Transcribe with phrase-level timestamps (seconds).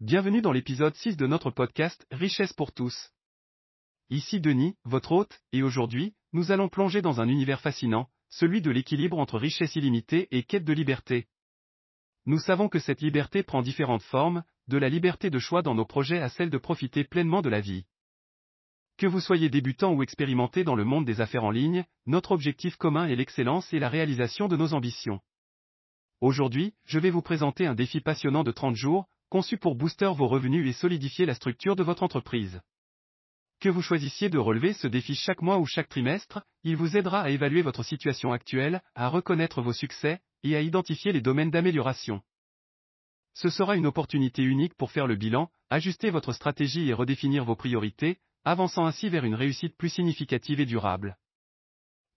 [0.00, 3.10] bienvenue dans l'épisode 6 de notre podcast Richesse pour tous.
[4.10, 8.70] Ici Denis, votre hôte, et aujourd'hui, nous allons plonger dans un univers fascinant, celui de
[8.70, 11.26] l'équilibre entre richesse illimitée et quête de liberté.
[12.26, 15.84] Nous savons que cette liberté prend différentes formes, de la liberté de choix dans nos
[15.84, 17.84] projets à celle de profiter pleinement de la vie.
[18.98, 22.76] Que vous soyez débutant ou expérimenté dans le monde des affaires en ligne, notre objectif
[22.76, 25.18] commun est l'excellence et la réalisation de nos ambitions.
[26.20, 30.28] Aujourd'hui, je vais vous présenter un défi passionnant de 30 jours, conçu pour booster vos
[30.28, 32.60] revenus et solidifier la structure de votre entreprise.
[33.60, 37.22] Que vous choisissiez de relever ce défi chaque mois ou chaque trimestre, il vous aidera
[37.22, 42.22] à évaluer votre situation actuelle, à reconnaître vos succès, et à identifier les domaines d'amélioration.
[43.34, 47.56] Ce sera une opportunité unique pour faire le bilan, ajuster votre stratégie et redéfinir vos
[47.56, 51.16] priorités, avançant ainsi vers une réussite plus significative et durable.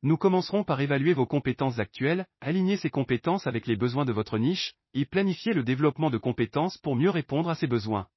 [0.03, 4.39] Nous commencerons par évaluer vos compétences actuelles, aligner ces compétences avec les besoins de votre
[4.39, 8.07] niche, et planifier le développement de compétences pour mieux répondre à ces besoins.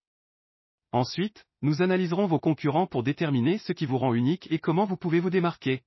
[0.93, 4.97] Ensuite, nous analyserons vos concurrents pour déterminer ce qui vous rend unique et comment vous
[4.97, 5.83] pouvez vous démarquer.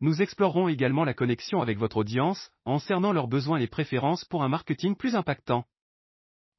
[0.00, 4.42] Nous explorerons également la connexion avec votre audience, en cernant leurs besoins et préférences pour
[4.42, 5.66] un marketing plus impactant.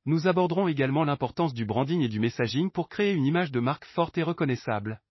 [0.05, 3.85] Nous aborderons également l'importance du branding et du messaging pour créer une image de marque
[3.85, 5.01] forte et reconnaissable.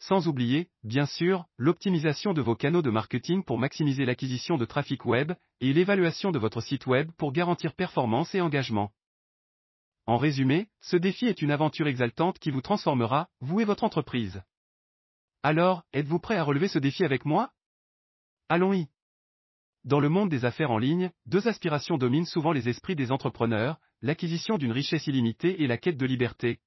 [0.00, 5.04] Sans oublier, bien sûr, l'optimisation de vos canaux de marketing pour maximiser l'acquisition de trafic
[5.04, 8.92] web, et l'évaluation de votre site web pour garantir performance et engagement.
[10.06, 14.40] En résumé, ce défi est une aventure exaltante qui vous transformera, vous et votre entreprise.
[15.42, 17.52] Alors, êtes-vous prêt à relever ce défi avec moi?
[18.48, 18.88] Allons-y.
[19.84, 23.78] Dans le monde des affaires en ligne, deux aspirations dominent souvent les esprits des entrepreneurs,
[24.00, 26.60] l'acquisition d'une richesse illimitée et la quête de liberté.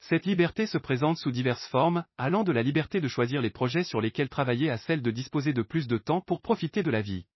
[0.00, 3.84] Cette liberté se présente sous diverses formes, allant de la liberté de choisir les projets
[3.84, 7.02] sur lesquels travailler à celle de disposer de plus de temps pour profiter de la
[7.02, 7.26] vie.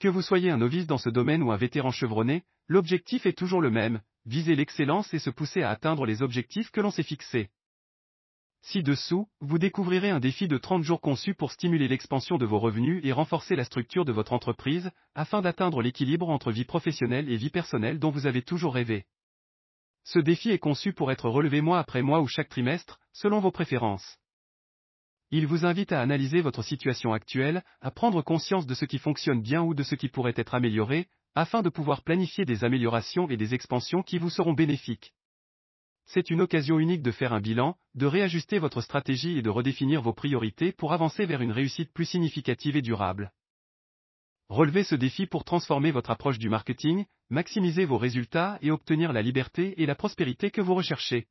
[0.00, 3.60] Que vous soyez un novice dans ce domaine ou un vétéran chevronné, l'objectif est toujours
[3.60, 7.50] le même, viser l'excellence et se pousser à atteindre les objectifs que l'on s'est fixés.
[8.62, 13.02] Ci-dessous, vous découvrirez un défi de 30 jours conçu pour stimuler l'expansion de vos revenus
[13.04, 17.50] et renforcer la structure de votre entreprise, afin d'atteindre l'équilibre entre vie professionnelle et vie
[17.50, 19.04] personnelle dont vous avez toujours rêvé.
[20.04, 23.50] Ce défi est conçu pour être relevé mois après mois ou chaque trimestre, selon vos
[23.50, 24.18] préférences.
[25.30, 29.40] Il vous invite à analyser votre situation actuelle, à prendre conscience de ce qui fonctionne
[29.40, 33.36] bien ou de ce qui pourrait être amélioré, afin de pouvoir planifier des améliorations et
[33.36, 35.14] des expansions qui vous seront bénéfiques.
[36.06, 40.02] C'est une occasion unique de faire un bilan, de réajuster votre stratégie et de redéfinir
[40.02, 43.32] vos priorités pour avancer vers une réussite plus significative et durable.
[44.50, 49.22] Relevez ce défi pour transformer votre approche du marketing, maximiser vos résultats et obtenir la
[49.22, 51.26] liberté et la prospérité que vous recherchez.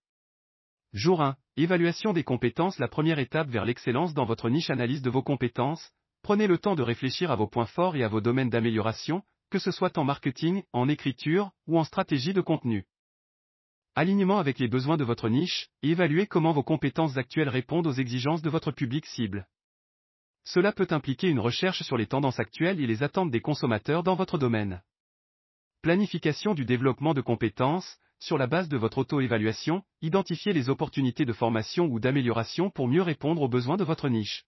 [0.94, 1.36] Jour 1.
[1.58, 5.92] Évaluation des compétences La première étape vers l'excellence dans votre niche analyse de vos compétences.
[6.24, 9.60] Prenez le temps de réfléchir à vos points forts et à vos domaines d'amélioration, que
[9.60, 12.86] ce soit en marketing, en écriture ou en stratégie de contenu.
[13.96, 18.42] Alignement avec les besoins de votre niche, évaluez comment vos compétences actuelles répondent aux exigences
[18.42, 19.48] de votre public cible.
[20.44, 24.16] Cela peut impliquer une recherche sur les tendances actuelles et les attentes des consommateurs dans
[24.16, 24.82] votre domaine.
[25.82, 31.34] Planification du développement de compétences, sur la base de votre auto-évaluation, identifiez les opportunités de
[31.34, 34.46] formation ou d'amélioration pour mieux répondre aux besoins de votre niche.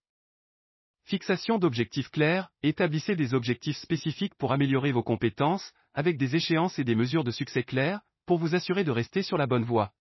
[1.03, 6.83] Fixation d'objectifs clairs, établissez des objectifs spécifiques pour améliorer vos compétences, avec des échéances et
[6.83, 9.91] des mesures de succès claires, pour vous assurer de rester sur la bonne voie.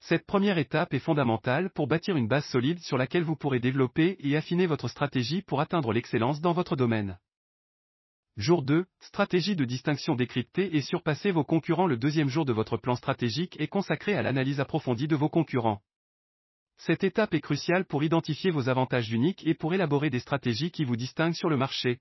[0.00, 4.16] Cette première étape est fondamentale pour bâtir une base solide sur laquelle vous pourrez développer
[4.20, 7.18] et affiner votre stratégie pour atteindre l'excellence dans votre domaine.
[8.36, 11.86] Jour 2, stratégie de distinction décryptée et surpasser vos concurrents.
[11.86, 15.82] Le deuxième jour de votre plan stratégique est consacré à l'analyse approfondie de vos concurrents.
[16.76, 20.84] Cette étape est cruciale pour identifier vos avantages uniques et pour élaborer des stratégies qui
[20.84, 22.00] vous distinguent sur le marché.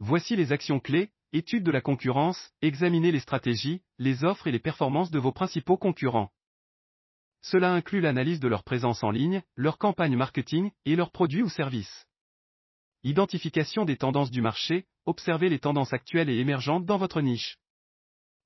[0.00, 4.58] Voici les actions clés, Étude de la concurrence, examinez les stratégies, les offres et les
[4.58, 6.32] performances de vos principaux concurrents.
[7.40, 11.48] Cela inclut l'analyse de leur présence en ligne, leur campagne marketing et leurs produits ou
[11.48, 12.06] services.
[13.04, 17.58] Identification des tendances du marché, observez les tendances actuelles et émergentes dans votre niche.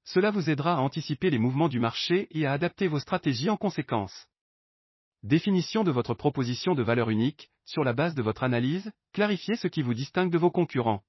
[0.05, 3.57] Cela vous aidera à anticiper les mouvements du marché et à adapter vos stratégies en
[3.57, 4.27] conséquence.
[5.23, 9.69] Définition de votre proposition de valeur unique, sur la base de votre analyse, clarifiez ce
[9.69, 11.03] qui vous distingue de vos concurrents.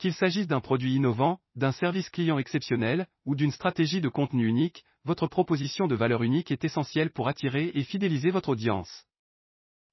[0.00, 4.82] Qu'il s'agisse d'un produit innovant, d'un service client exceptionnel, ou d'une stratégie de contenu unique,
[5.04, 9.04] votre proposition de valeur unique est essentielle pour attirer et fidéliser votre audience.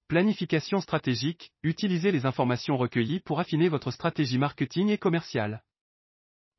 [0.08, 5.62] Planification stratégique, utilisez les informations recueillies pour affiner votre stratégie marketing et commerciale.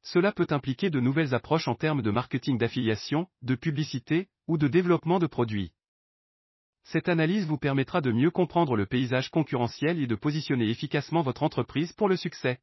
[0.03, 4.69] Cela peut impliquer de nouvelles approches en termes de marketing d'affiliation, de publicité, ou de
[4.69, 5.73] développement de produits.
[6.85, 11.43] Cette analyse vous permettra de mieux comprendre le paysage concurrentiel et de positionner efficacement votre
[11.43, 12.61] entreprise pour le succès.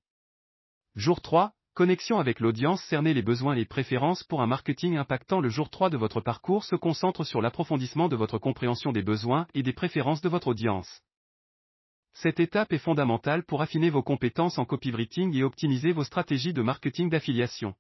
[0.96, 5.42] Jour 3, connexion avec l'audience, cerner les besoins et les préférences pour un marketing impactant
[5.42, 9.46] le jour 3 de votre parcours se concentre sur l'approfondissement de votre compréhension des besoins
[9.54, 11.02] et des préférences de votre audience.
[12.14, 16.62] Cette étape est fondamentale pour affiner vos compétences en copywriting et optimiser vos stratégies de
[16.62, 17.76] marketing d'affiliation.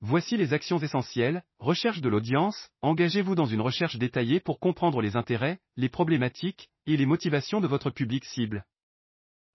[0.00, 5.16] Voici les actions essentielles, recherche de l'audience, engagez-vous dans une recherche détaillée pour comprendre les
[5.16, 8.64] intérêts, les problématiques et les motivations de votre public cible.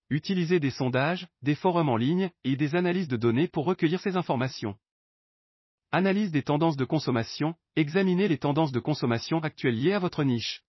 [0.09, 4.15] Utilisez des sondages, des forums en ligne et des analyses de données pour recueillir ces
[4.15, 4.77] informations.
[5.91, 10.63] Analyse des tendances de consommation, examinez les tendances de consommation actuelles liées à votre niche.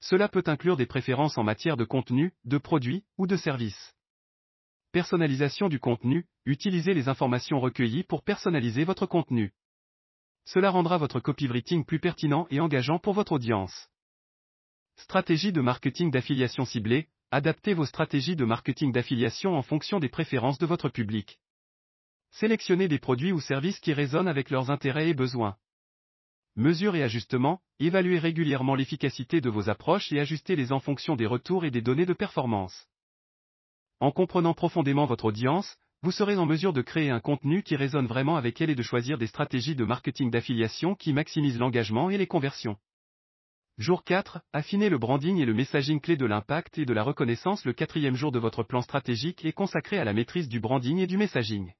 [0.00, 3.94] Cela peut inclure des préférences en matière de contenu, de produits ou de services.
[4.90, 9.54] Personnalisation du contenu, utilisez les informations recueillies pour personnaliser votre contenu.
[10.44, 13.88] Cela rendra votre copywriting plus pertinent et engageant pour votre audience.
[14.96, 20.58] Stratégie de marketing d'affiliation ciblée, adaptez vos stratégies de marketing d'affiliation en fonction des préférences
[20.58, 21.40] de votre public.
[22.30, 25.56] Sélectionnez des produits ou services qui résonnent avec leurs intérêts et besoins.
[26.56, 31.64] Mesures et ajustements, évaluez régulièrement l'efficacité de vos approches et ajustez-les en fonction des retours
[31.64, 32.86] et des données de performance.
[34.00, 38.06] En comprenant profondément votre audience, vous serez en mesure de créer un contenu qui résonne
[38.06, 42.18] vraiment avec elle et de choisir des stratégies de marketing d'affiliation qui maximisent l'engagement et
[42.18, 42.76] les conversions.
[43.78, 47.64] Jour 4, affinez le branding et le messaging clé de l'impact et de la reconnaissance.
[47.64, 51.06] Le quatrième jour de votre plan stratégique est consacré à la maîtrise du branding et
[51.06, 51.72] du messaging.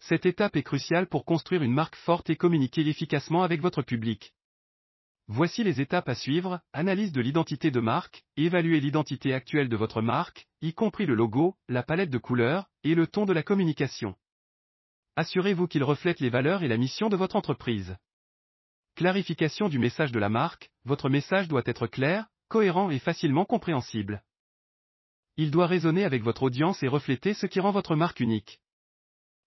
[0.00, 4.32] Cette étape est cruciale pour construire une marque forte et communiquer efficacement avec votre public.
[5.26, 10.00] Voici les étapes à suivre, analyse de l'identité de marque, évaluer l'identité actuelle de votre
[10.00, 14.14] marque, y compris le logo, la palette de couleurs, et le ton de la communication.
[15.16, 17.98] Assurez-vous qu'il reflète les valeurs et la mission de votre entreprise.
[18.98, 24.24] Clarification du message de la marque, votre message doit être clair, cohérent et facilement compréhensible.
[25.36, 28.60] Il doit résonner avec votre audience et refléter ce qui rend votre marque unique.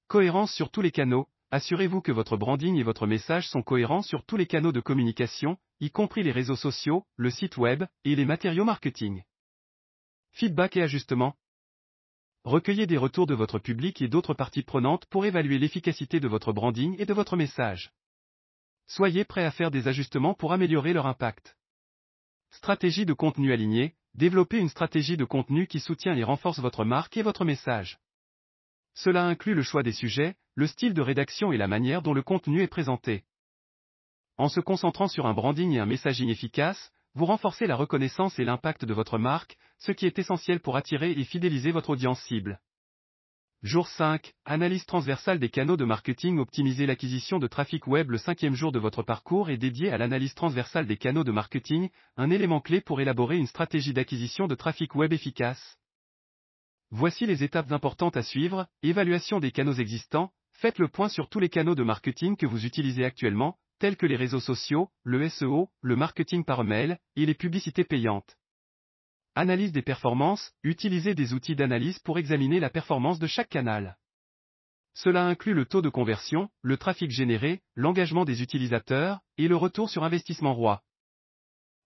[0.08, 4.24] Cohérence sur tous les canaux, assurez-vous que votre branding et votre message sont cohérents sur
[4.24, 8.26] tous les canaux de communication, y compris les réseaux sociaux, le site web, et les
[8.26, 9.24] matériaux marketing.
[10.30, 11.36] Feedback et ajustement.
[12.44, 16.54] Recueillez des retours de votre public et d'autres parties prenantes pour évaluer l'efficacité de votre
[16.54, 17.92] branding et de votre message.
[18.88, 21.58] Soyez prêts à faire des ajustements pour améliorer leur impact.
[22.52, 27.16] Stratégie de contenu alignée, développez une stratégie de contenu qui soutient et renforce votre marque
[27.18, 28.00] et votre message.
[28.94, 32.22] Cela inclut le choix des sujets, le style de rédaction et la manière dont le
[32.22, 33.24] contenu est présenté.
[34.38, 38.46] En se concentrant sur un branding et un messaging efficace, vous renforcez la reconnaissance et
[38.46, 42.60] l'impact de votre marque, ce qui est essentiel pour attirer et fidéliser votre audience cible.
[43.64, 44.34] Jour 5.
[44.46, 48.80] Analyse transversale des canaux de marketing Optimiser l'acquisition de trafic web Le cinquième jour de
[48.80, 53.02] votre parcours est dédié à l'analyse transversale des canaux de marketing, un élément clé pour
[53.02, 55.78] élaborer une stratégie d'acquisition de trafic web efficace.
[56.90, 58.66] Voici les étapes importantes à suivre.
[58.82, 60.32] Évaluation des canaux existants.
[60.54, 64.08] Faites le point sur tous les canaux de marketing que vous utilisez actuellement, tels que
[64.08, 68.36] les réseaux sociaux, le SEO, le marketing par mail, et les publicités payantes.
[69.34, 73.98] Analyse des performances, utilisez des outils d'analyse pour examiner la performance de chaque canal.
[74.94, 79.90] Cela inclut le taux de conversion, le trafic généré, l'engagement des utilisateurs, et le retour
[79.90, 80.84] sur investissement roi.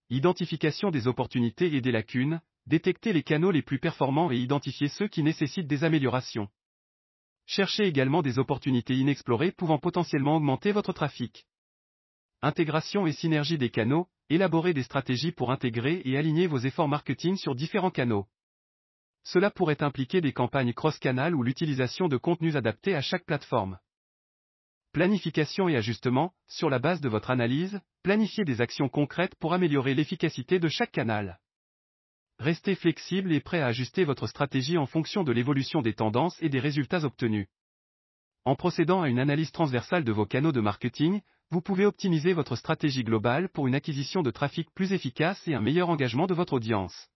[0.09, 5.07] Identification des opportunités et des lacunes, détectez les canaux les plus performants et identifiez ceux
[5.07, 6.49] qui nécessitent des améliorations.
[7.45, 11.45] Cherchez également des opportunités inexplorées pouvant potentiellement augmenter votre trafic.
[12.41, 17.37] Intégration et synergie des canaux, élaborez des stratégies pour intégrer et aligner vos efforts marketing
[17.37, 18.27] sur différents canaux.
[19.23, 23.79] Cela pourrait impliquer des campagnes cross-canal ou l'utilisation de contenus adaptés à chaque plateforme.
[24.91, 29.93] Planification et ajustement, sur la base de votre analyse, planifiez des actions concrètes pour améliorer
[29.93, 31.39] l'efficacité de chaque canal.
[32.39, 36.49] Restez flexible et prêt à ajuster votre stratégie en fonction de l'évolution des tendances et
[36.49, 37.47] des résultats obtenus.
[38.43, 42.55] En procédant à une analyse transversale de vos canaux de marketing, vous pouvez optimiser votre
[42.55, 46.53] stratégie globale pour une acquisition de trafic plus efficace et un meilleur engagement de votre
[46.53, 47.09] audience.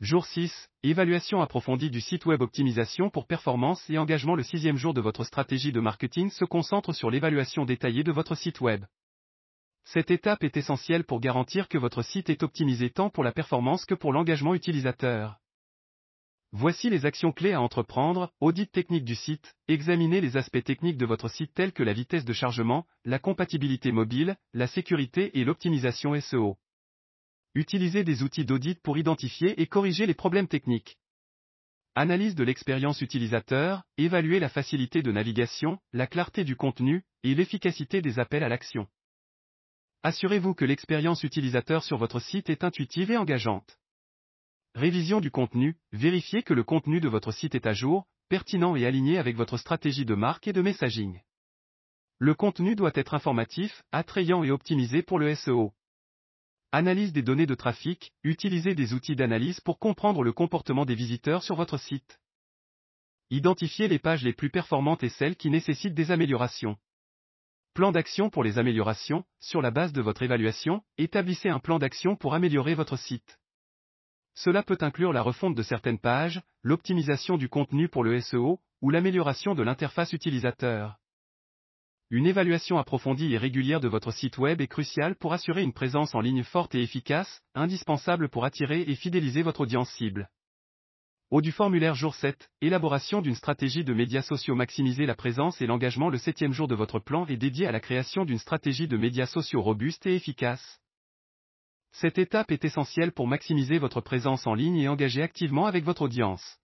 [0.00, 0.68] Jour 6.
[0.82, 5.24] Évaluation approfondie du site web optimisation pour performance et engagement Le sixième jour de votre
[5.24, 8.84] stratégie de marketing se concentre sur l'évaluation détaillée de votre site web.
[9.84, 13.86] Cette étape est essentielle pour garantir que votre site est optimisé tant pour la performance
[13.86, 15.38] que pour l'engagement utilisateur.
[16.56, 21.04] Voici les actions clés à entreprendre, audit technique du site, examinez les aspects techniques de
[21.04, 26.14] votre site tels que la vitesse de chargement, la compatibilité mobile, la sécurité et l'optimisation
[26.20, 26.56] SEO.
[27.56, 30.96] Utilisez des outils d'audit pour identifier et corriger les problèmes techniques.
[31.96, 38.00] Analyse de l'expérience utilisateur, évaluez la facilité de navigation, la clarté du contenu, et l'efficacité
[38.00, 38.86] des appels à l'action.
[40.04, 43.76] Assurez-vous que l'expérience utilisateur sur votre site est intuitive et engageante.
[44.74, 48.86] Révision du contenu, vérifiez que le contenu de votre site est à jour, pertinent et
[48.86, 51.20] aligné avec votre stratégie de marque et de messaging.
[52.18, 55.72] Le contenu doit être informatif, attrayant et optimisé pour le SEO.
[56.72, 61.44] Analyse des données de trafic, utilisez des outils d'analyse pour comprendre le comportement des visiteurs
[61.44, 62.18] sur votre site.
[63.30, 66.76] Identifiez les pages les plus performantes et celles qui nécessitent des améliorations.
[67.74, 72.16] Plan d'action pour les améliorations, sur la base de votre évaluation, établissez un plan d'action
[72.16, 73.38] pour améliorer votre site.
[74.34, 78.90] Cela peut inclure la refonte de certaines pages, l'optimisation du contenu pour le SEO, ou
[78.90, 80.96] l'amélioration de l'interface utilisateur.
[82.10, 86.14] Une évaluation approfondie et régulière de votre site web est cruciale pour assurer une présence
[86.14, 90.28] en ligne forte et efficace, indispensable pour attirer et fidéliser votre audience cible.
[91.30, 95.66] Au du formulaire jour 7, élaboration d'une stratégie de médias sociaux maximiser la présence et
[95.66, 98.96] l'engagement le septième jour de votre plan est dédié à la création d'une stratégie de
[98.96, 100.80] médias sociaux robuste et efficace.
[101.94, 106.02] Cette étape est essentielle pour maximiser votre présence en ligne et engager activement avec votre
[106.02, 106.58] audience.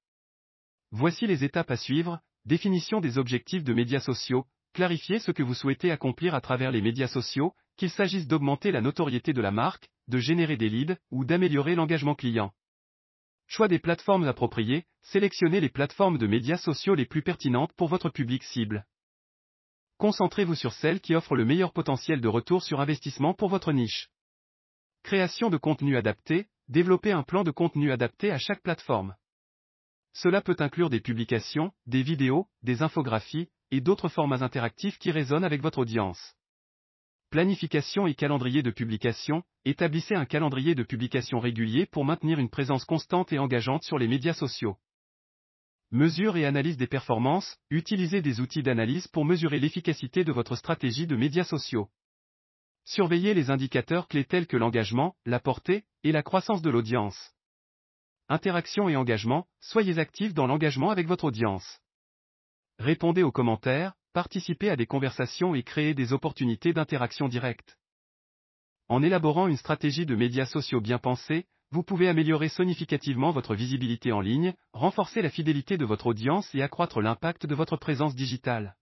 [0.91, 4.45] Voici les étapes à suivre, définition des objectifs de médias sociaux,
[4.75, 8.81] clarifiez ce que vous souhaitez accomplir à travers les médias sociaux, qu'il s'agisse d'augmenter la
[8.81, 12.53] notoriété de la marque, de générer des leads, ou d'améliorer l'engagement client.
[13.47, 18.11] Choix des plateformes appropriées, sélectionnez les plateformes de médias sociaux les plus pertinentes pour votre
[18.11, 18.85] public cible.
[19.99, 24.11] Concentrez-vous sur celles qui offrent le meilleur potentiel de retour sur investissement pour votre niche.
[25.03, 29.15] Création de contenu adapté, développer un plan de contenu adapté à chaque plateforme.
[30.13, 35.45] Cela peut inclure des publications, des vidéos, des infographies, et d'autres formats interactifs qui résonnent
[35.45, 36.35] avec votre audience.
[37.31, 42.85] Planification et calendrier de publication, établissez un calendrier de publication régulier pour maintenir une présence
[42.85, 44.77] constante et engageante sur les médias sociaux.
[45.93, 51.07] Mesure et analyse des performances, utilisez des outils d'analyse pour mesurer l'efficacité de votre stratégie
[51.07, 51.89] de médias sociaux.
[52.85, 57.33] Surveillez les indicateurs clés tels que l'engagement, la portée, et la croissance de l'audience.
[58.29, 61.81] Interaction et engagement, soyez actifs dans l'engagement avec votre audience.
[62.79, 67.77] Répondez aux commentaires, participez à des conversations et créez des opportunités d'interaction directe.
[68.89, 74.11] En élaborant une stratégie de médias sociaux bien pensée, vous pouvez améliorer significativement votre visibilité
[74.11, 78.77] en ligne, renforcer la fidélité de votre audience et accroître l'impact de votre présence digitale.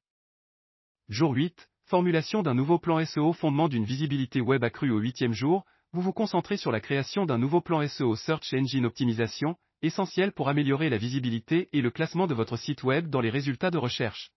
[1.08, 5.64] Jour 8, Formulation d'un nouveau plan SEO fondement d'une visibilité web accrue au huitième jour,
[5.92, 10.50] vous vous concentrez sur la création d'un nouveau plan SEO Search Engine Optimisation, essentiel pour
[10.50, 14.32] améliorer la visibilité et le classement de votre site web dans les résultats de recherche.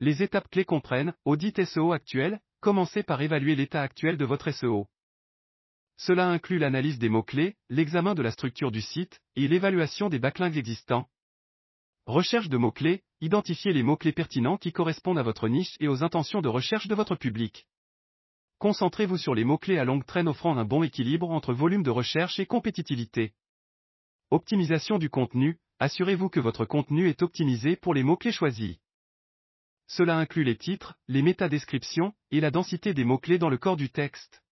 [0.00, 4.86] Les étapes clés comprennent, audit SEO actuel, commencez par évaluer l'état actuel de votre SEO.
[5.96, 10.58] Cela inclut l'analyse des mots-clés, l'examen de la structure du site, et l'évaluation des backlinks
[10.58, 11.08] existants.
[12.04, 16.40] Recherche de mots-clés, Identifiez les mots-clés pertinents qui correspondent à votre niche et aux intentions
[16.40, 17.66] de recherche de votre public.
[18.58, 22.38] Concentrez-vous sur les mots-clés à longue traîne offrant un bon équilibre entre volume de recherche
[22.40, 23.34] et compétitivité.
[24.30, 28.76] Optimisation du contenu, assurez-vous que votre contenu est optimisé pour les mots-clés choisis.
[29.86, 33.90] Cela inclut les titres, les métadescriptions, et la densité des mots-clés dans le corps du
[33.90, 34.42] texte.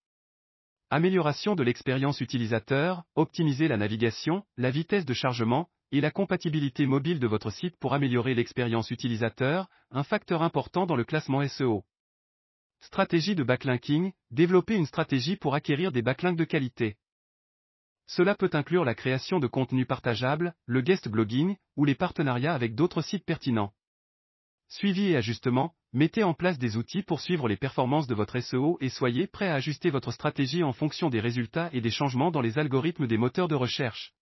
[0.91, 7.19] Amélioration de l'expérience utilisateur, optimiser la navigation, la vitesse de chargement, et la compatibilité mobile
[7.19, 11.85] de votre site pour améliorer l'expérience utilisateur, un facteur important dans le classement SEO.
[12.81, 16.97] Stratégie de backlinking, développer une stratégie pour acquérir des backlinks de qualité.
[18.07, 22.75] Cela peut inclure la création de contenus partageables, le guest blogging, ou les partenariats avec
[22.75, 23.73] d'autres sites pertinents.
[24.69, 28.77] Suivi et ajustement, mettez en place des outils pour suivre les performances de votre SEO
[28.81, 32.43] et soyez prêt à ajuster votre stratégie en fonction des résultats et des changements dans
[32.43, 34.15] les algorithmes des moteurs de recherche.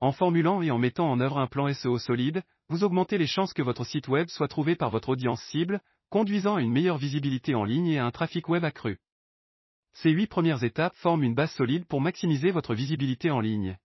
[0.00, 3.52] En formulant et en mettant en œuvre un plan SEO solide, vous augmentez les chances
[3.52, 7.54] que votre site web soit trouvé par votre audience cible, conduisant à une meilleure visibilité
[7.54, 9.00] en ligne et à un trafic web accru.
[9.94, 13.78] Ces huit premières étapes forment une base solide pour maximiser votre visibilité en ligne.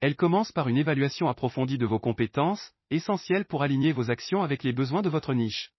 [0.00, 4.62] Elles commencent par une évaluation approfondie de vos compétences, essentielles pour aligner vos actions avec
[4.62, 5.72] les besoins de votre niche.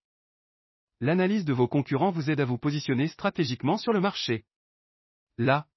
[1.00, 4.44] L'analyse de vos concurrents vous aide à vous positionner stratégiquement sur le marché.
[5.38, 5.68] Là,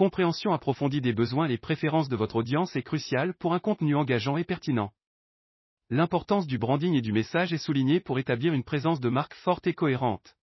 [0.00, 4.38] compréhension approfondie des besoins et préférences de votre audience est cruciale pour un contenu engageant
[4.38, 4.94] et pertinent.
[5.90, 9.66] L'importance du branding et du message est soulignée pour établir une présence de marque forte
[9.66, 10.38] et cohérente.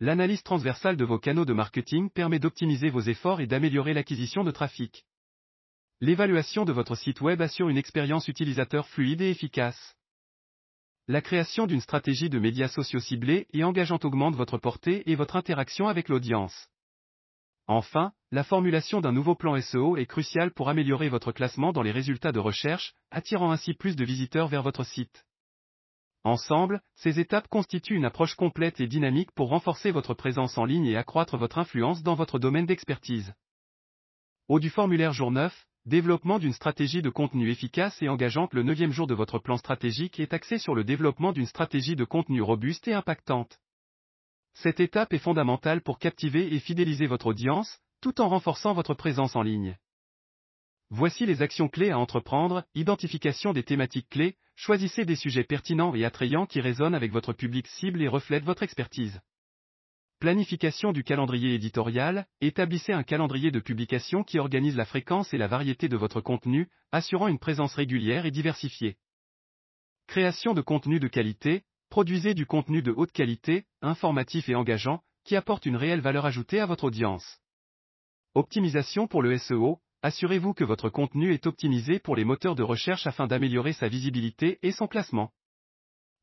[0.00, 4.50] L'analyse transversale de vos canaux de marketing permet d'optimiser vos efforts et d'améliorer l'acquisition de
[4.50, 5.06] trafic.
[6.02, 9.96] L'évaluation de votre site web assure une expérience utilisateur fluide et efficace.
[11.06, 15.36] La création d'une stratégie de médias sociaux ciblés et engageante augmente votre portée et votre
[15.36, 16.68] interaction avec l'audience.
[17.70, 21.90] Enfin, la formulation d'un nouveau plan SEO est cruciale pour améliorer votre classement dans les
[21.90, 25.26] résultats de recherche, attirant ainsi plus de visiteurs vers votre site.
[26.24, 30.86] Ensemble, ces étapes constituent une approche complète et dynamique pour renforcer votre présence en ligne
[30.86, 33.34] et accroître votre influence dans votre domaine d'expertise.
[34.48, 38.54] Au du formulaire jour 9, développement d'une stratégie de contenu efficace et engageante.
[38.54, 42.04] Le neuvième jour de votre plan stratégique est axé sur le développement d'une stratégie de
[42.04, 43.60] contenu robuste et impactante.
[44.54, 49.36] Cette étape est fondamentale pour captiver et fidéliser votre audience, tout en renforçant votre présence
[49.36, 49.76] en ligne.
[50.90, 56.04] Voici les actions clés à entreprendre, identification des thématiques clés, choisissez des sujets pertinents et
[56.04, 59.20] attrayants qui résonnent avec votre public cible et reflètent votre expertise.
[60.18, 65.46] Planification du calendrier éditorial, établissez un calendrier de publication qui organise la fréquence et la
[65.46, 68.96] variété de votre contenu, assurant une présence régulière et diversifiée.
[70.08, 75.36] Création de contenu de qualité, produisez du contenu de haute qualité, informatif et engageant, qui
[75.36, 77.38] apporte une réelle valeur ajoutée à votre audience.
[78.34, 83.06] Optimisation pour le SEO, assurez-vous que votre contenu est optimisé pour les moteurs de recherche
[83.06, 85.32] afin d'améliorer sa visibilité et son classement.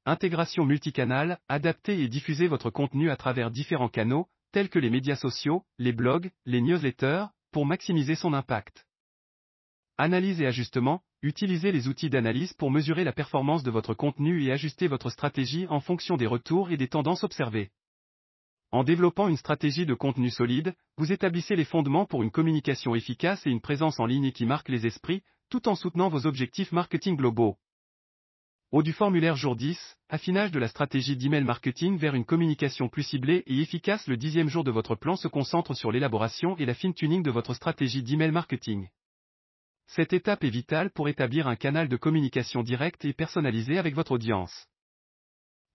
[0.05, 5.15] Intégration multicanale, adaptez et diffusez votre contenu à travers différents canaux, tels que les médias
[5.15, 8.85] sociaux, les blogs, les newsletters, pour maximiser son impact.
[9.97, 14.51] Analyse et ajustement, utilisez les outils d'analyse pour mesurer la performance de votre contenu et
[14.51, 17.71] ajuster votre stratégie en fonction des retours et des tendances observées.
[18.71, 23.47] En développant une stratégie de contenu solide, vous établissez les fondements pour une communication efficace
[23.47, 27.15] et une présence en ligne qui marque les esprits, tout en soutenant vos objectifs marketing
[27.15, 27.55] globaux.
[28.73, 33.03] Au du formulaire jour 10, affinage de la stratégie d'email marketing vers une communication plus
[33.03, 34.07] ciblée et efficace.
[34.07, 37.53] Le dixième jour de votre plan se concentre sur l'élaboration et la fine-tuning de votre
[37.53, 38.89] stratégie d'email marketing.
[39.87, 44.11] Cette étape est vitale pour établir un canal de communication direct et personnalisé avec votre
[44.13, 44.67] audience.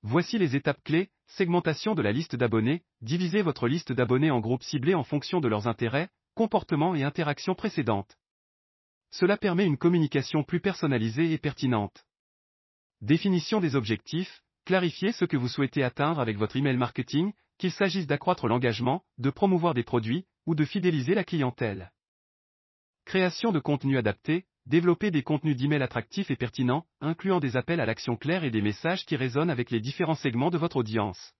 [0.02, 4.62] Voici les étapes clés, segmentation de la liste d'abonnés, divisez votre liste d'abonnés en groupes
[4.62, 8.16] ciblés en fonction de leurs intérêts, comportements et interactions précédentes.
[9.10, 12.04] Cela permet une communication plus personnalisée et pertinente.
[13.00, 18.06] Définition des objectifs, clarifiez ce que vous souhaitez atteindre avec votre email marketing, qu'il s'agisse
[18.06, 21.92] d'accroître l'engagement, de promouvoir des produits, ou de fidéliser la clientèle.
[23.10, 27.84] Création de contenu adapté, développer des contenus d'email attractifs et pertinents, incluant des appels à
[27.84, 31.34] l'action clairs et des messages qui résonnent avec les différents segments de votre audience.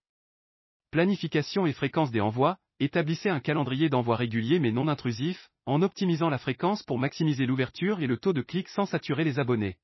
[0.91, 6.29] Planification et fréquence des envois, établissez un calendrier d'envoi régulier mais non intrusif, en optimisant
[6.29, 9.77] la fréquence pour maximiser l'ouverture et le taux de clic sans saturer les abonnés.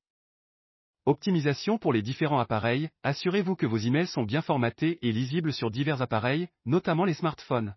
[1.06, 5.70] Optimisation pour les différents appareils, assurez-vous que vos emails sont bien formatés et lisibles sur
[5.70, 7.74] divers appareils, notamment les smartphones.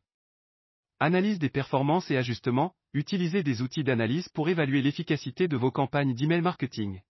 [0.99, 6.13] Analyse des performances et ajustements, utilisez des outils d'analyse pour évaluer l'efficacité de vos campagnes
[6.13, 7.01] d'email marketing.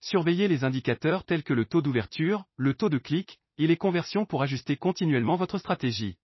[0.00, 4.26] Surveillez les indicateurs tels que le taux d'ouverture, le taux de clic, et les conversions
[4.26, 6.16] pour ajuster continuellement votre stratégie.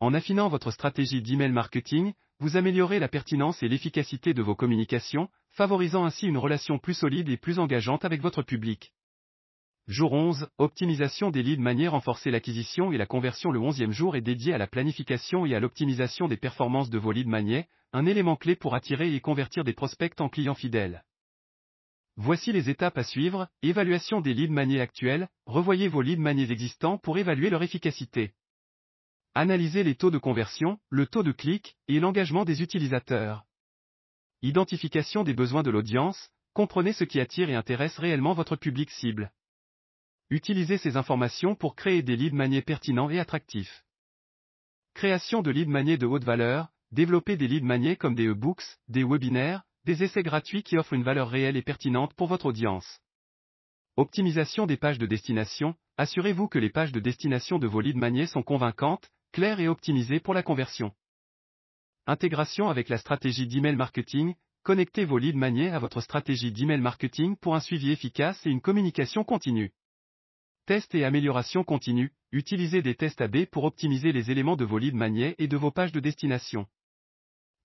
[0.00, 5.28] En affinant votre stratégie d'email marketing, vous améliorez la pertinence et l'efficacité de vos communications,
[5.50, 8.92] favorisant ainsi une relation plus solide et plus engageante avec votre public.
[9.86, 14.22] Jour 11, optimisation des leads manière renforcer l'acquisition et la conversion le 11e jour est
[14.22, 18.36] dédié à la planification et à l'optimisation des performances de vos leads manières, un élément
[18.36, 21.04] clé pour attirer et convertir des prospects en clients fidèles.
[22.16, 26.96] Voici les étapes à suivre, évaluation des leads manières actuels, revoyez vos leads manières existants
[26.96, 28.32] pour évaluer leur efficacité.
[29.34, 33.44] Analysez les taux de conversion, le taux de clic, et l'engagement des utilisateurs.
[34.40, 39.30] Identification des besoins de l'audience, comprenez ce qui attire et intéresse réellement votre public cible.
[40.30, 43.84] Utilisez ces informations pour créer des leads maniers pertinents et attractifs.
[44.94, 49.04] Création de leads maniers de haute valeur, développez des leads maniers comme des e-books, des
[49.04, 53.00] webinaires, des essais gratuits qui offrent une valeur réelle et pertinente pour votre audience.
[53.96, 58.26] Optimisation des pages de destination, assurez-vous que les pages de destination de vos leads maniers
[58.26, 60.92] sont convaincantes, claires et optimisées pour la conversion.
[62.06, 67.36] Intégration avec la stratégie d'email marketing, connectez vos leads maniers à votre stratégie d'email marketing
[67.36, 69.72] pour un suivi efficace et une communication continue.
[70.66, 74.96] Test et amélioration continue, utilisez des tests AB pour optimiser les éléments de vos leads
[74.96, 76.66] maniers et de vos pages de destination.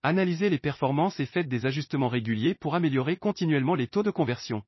[0.03, 4.63] Analysez les performances et faites des ajustements réguliers pour améliorer continuellement les taux de conversion.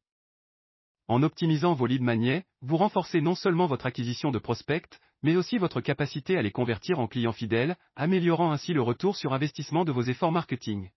[1.09, 5.57] En optimisant vos leads maniers, vous renforcez non seulement votre acquisition de prospects, mais aussi
[5.57, 9.91] votre capacité à les convertir en clients fidèles, améliorant ainsi le retour sur investissement de
[9.91, 10.89] vos efforts marketing.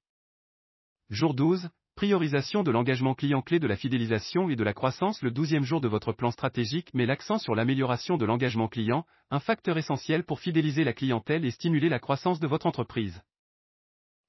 [1.11, 5.31] Jour 12, priorisation de l'engagement client clé de la fidélisation et de la croissance Le
[5.31, 9.79] douzième jour de votre plan stratégique met l'accent sur l'amélioration de l'engagement client, un facteur
[9.79, 13.23] essentiel pour fidéliser la clientèle et stimuler la croissance de votre entreprise.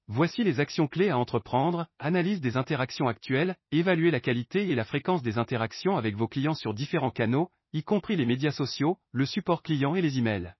[0.07, 4.85] Voici les actions clés à entreprendre, analyse des interactions actuelles, évaluer la qualité et la
[4.85, 9.25] fréquence des interactions avec vos clients sur différents canaux, y compris les médias sociaux, le
[9.25, 10.53] support client et les emails.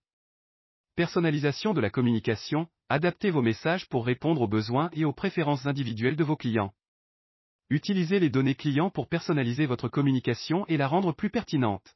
[0.95, 6.15] Personnalisation de la communication, adaptez vos messages pour répondre aux besoins et aux préférences individuelles
[6.15, 6.73] de vos clients.
[7.71, 11.95] Utilisez les données clients pour personnaliser votre communication et la rendre plus pertinente.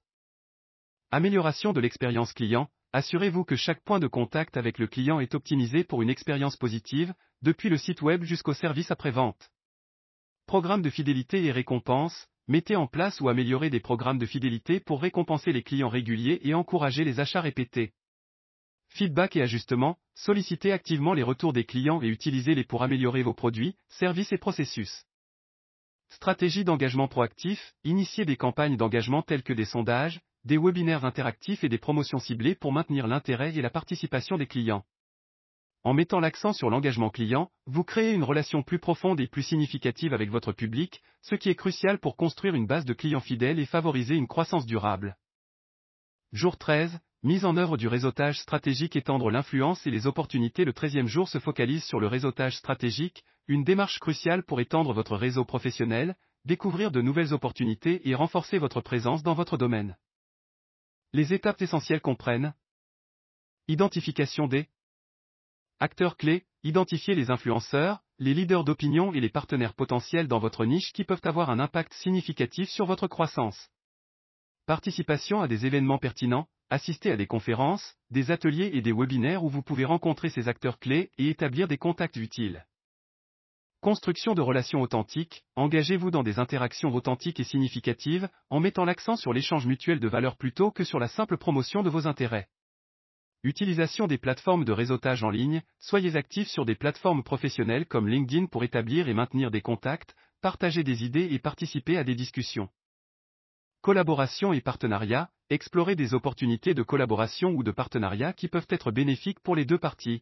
[1.11, 5.83] Amélioration de l'expérience client, assurez-vous que chaque point de contact avec le client est optimisé
[5.83, 9.51] pour une expérience positive, depuis le site web jusqu'au service après-vente.
[10.47, 15.03] Programme de fidélité et récompenses, mettez en place ou améliorez des programmes de fidélité pour
[15.03, 17.93] récompenser les clients réguliers et encourager les achats répétés.
[18.87, 23.75] Feedback et ajustement, sollicitez activement les retours des clients et utilisez-les pour améliorer vos produits,
[23.87, 25.05] services et processus.
[26.09, 31.69] Stratégie d'engagement proactif, initiez des campagnes d'engagement telles que des sondages, des webinaires interactifs et
[31.69, 34.83] des promotions ciblées pour maintenir l'intérêt et la participation des clients.
[35.83, 40.13] En mettant l'accent sur l'engagement client, vous créez une relation plus profonde et plus significative
[40.13, 43.65] avec votre public, ce qui est crucial pour construire une base de clients fidèles et
[43.65, 45.15] favoriser une croissance durable.
[46.33, 51.05] Jour 13, mise en œuvre du réseautage stratégique étendre l'influence et les opportunités Le 13e
[51.05, 56.15] jour se focalise sur le réseautage stratégique, une démarche cruciale pour étendre votre réseau professionnel,
[56.45, 59.97] découvrir de nouvelles opportunités et renforcer votre présence dans votre domaine.
[61.13, 62.53] Les étapes essentielles comprennent
[63.67, 64.69] Identification des
[65.79, 70.93] Acteurs clés, identifiez les influenceurs, les leaders d'opinion et les partenaires potentiels dans votre niche
[70.93, 73.71] qui peuvent avoir un impact significatif sur votre croissance.
[74.67, 79.49] Participation à des événements pertinents, assistez à des conférences, des ateliers et des webinaires où
[79.49, 82.63] vous pouvez rencontrer ces acteurs clés et établir des contacts utiles.
[83.81, 89.31] Construction de relations authentiques, engagez-vous dans des interactions authentiques et significatives, en mettant l'accent sur
[89.31, 92.49] l'échange mutuel de valeurs plutôt que sur la simple promotion de vos intérêts.
[93.41, 98.47] Utilisation des plateformes de réseautage en ligne, soyez actifs sur des plateformes professionnelles comme LinkedIn
[98.47, 102.67] pour établir et maintenir des contacts, partager des idées et participer à des discussions.
[103.79, 109.39] Collaboration et partenariat, explorez des opportunités de collaboration ou de partenariat qui peuvent être bénéfiques
[109.39, 110.21] pour les deux parties.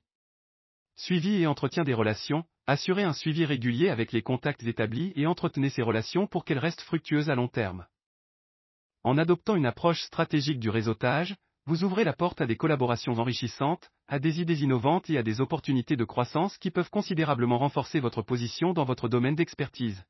[0.98, 5.70] Suivi et entretien des relations, assurez un suivi régulier avec les contacts établis et entretenez
[5.70, 7.86] ces relations pour qu'elles restent fructueuses à long terme.
[9.04, 11.36] En adoptant une approche stratégique du réseautage,
[11.68, 15.40] vous ouvrez la porte à des collaborations enrichissantes, à des idées innovantes et à des
[15.40, 20.04] opportunités de croissance qui peuvent considérablement renforcer votre position dans votre domaine d'expertise.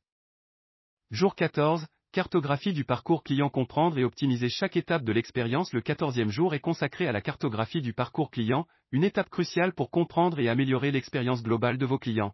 [1.11, 1.85] Jour 14,
[2.17, 6.59] cartographie du parcours client comprendre et optimiser chaque étape de l'expérience Le 14e jour est
[6.59, 11.43] consacré à la cartographie du parcours client, une étape cruciale pour comprendre et améliorer l'expérience
[11.43, 12.33] globale de vos clients.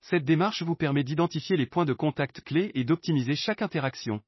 [0.00, 4.22] Cette démarche vous permet d'identifier les points de contact clés et d'optimiser chaque interaction.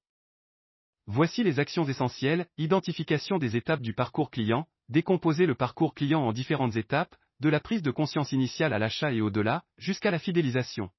[1.07, 6.35] Voici les actions essentielles, identification des étapes du parcours client, décomposer le parcours client en
[6.35, 10.91] différentes étapes, de la prise de conscience initiale à l'achat et au-delà, jusqu'à la fidélisation.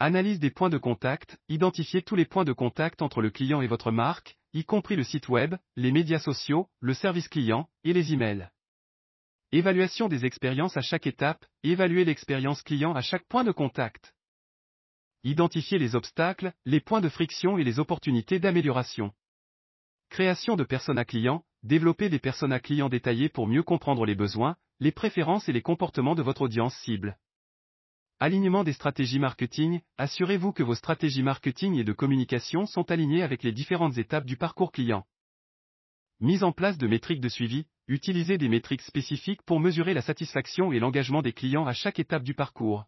[0.00, 3.66] Analyse des points de contact, identifier tous les points de contact entre le client et
[3.66, 8.12] votre marque, y compris le site web, les médias sociaux, le service client, et les
[8.12, 8.48] emails.
[9.50, 14.14] Évaluation des expériences à chaque étape, évaluer l'expérience client à chaque point de contact.
[15.24, 19.12] Identifier les obstacles, les points de friction et les opportunités d'amélioration.
[20.10, 24.92] Création de personas clients, développer des personas clients détaillés pour mieux comprendre les besoins, les
[24.92, 27.18] préférences et les comportements de votre audience cible.
[28.20, 33.44] Alignement des stratégies marketing, assurez-vous que vos stratégies marketing et de communication sont alignées avec
[33.44, 35.06] les différentes étapes du parcours client.
[36.18, 40.72] Mise en place de métriques de suivi, utilisez des métriques spécifiques pour mesurer la satisfaction
[40.72, 42.86] et l'engagement des clients à chaque étape du parcours.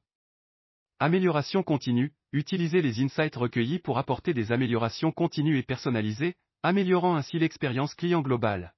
[0.98, 7.38] Amélioration continue, utilisez les insights recueillis pour apporter des améliorations continues et personnalisées, améliorant ainsi
[7.38, 8.74] l'expérience client globale.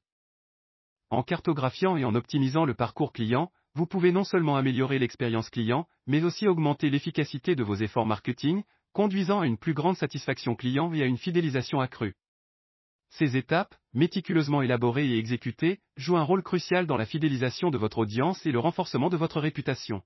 [1.08, 5.86] En cartographiant et en optimisant le parcours client, vous pouvez non seulement améliorer l'expérience client,
[6.06, 10.92] mais aussi augmenter l'efficacité de vos efforts marketing, conduisant à une plus grande satisfaction client
[10.92, 12.14] et à une fidélisation accrue.
[13.08, 17.98] Ces étapes, méticuleusement élaborées et exécutées, jouent un rôle crucial dans la fidélisation de votre
[17.98, 20.02] audience et le renforcement de votre réputation.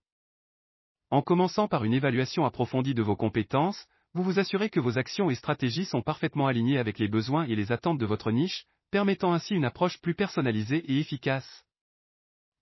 [1.11, 5.31] En commençant par une évaluation approfondie de vos compétences, vous vous assurez que vos actions
[5.31, 9.33] et stratégies sont parfaitement alignées avec les besoins et les attentes de votre niche, permettant
[9.33, 11.66] ainsi une approche plus personnalisée et efficace.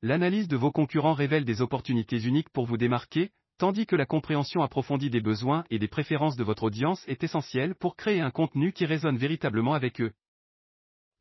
[0.07, 4.63] L'analyse de vos concurrents révèle des opportunités uniques pour vous démarquer, tandis que la compréhension
[4.63, 8.75] approfondie des besoins et des préférences de votre audience est essentielle pour créer un contenu
[8.75, 10.13] qui résonne véritablement avec eux.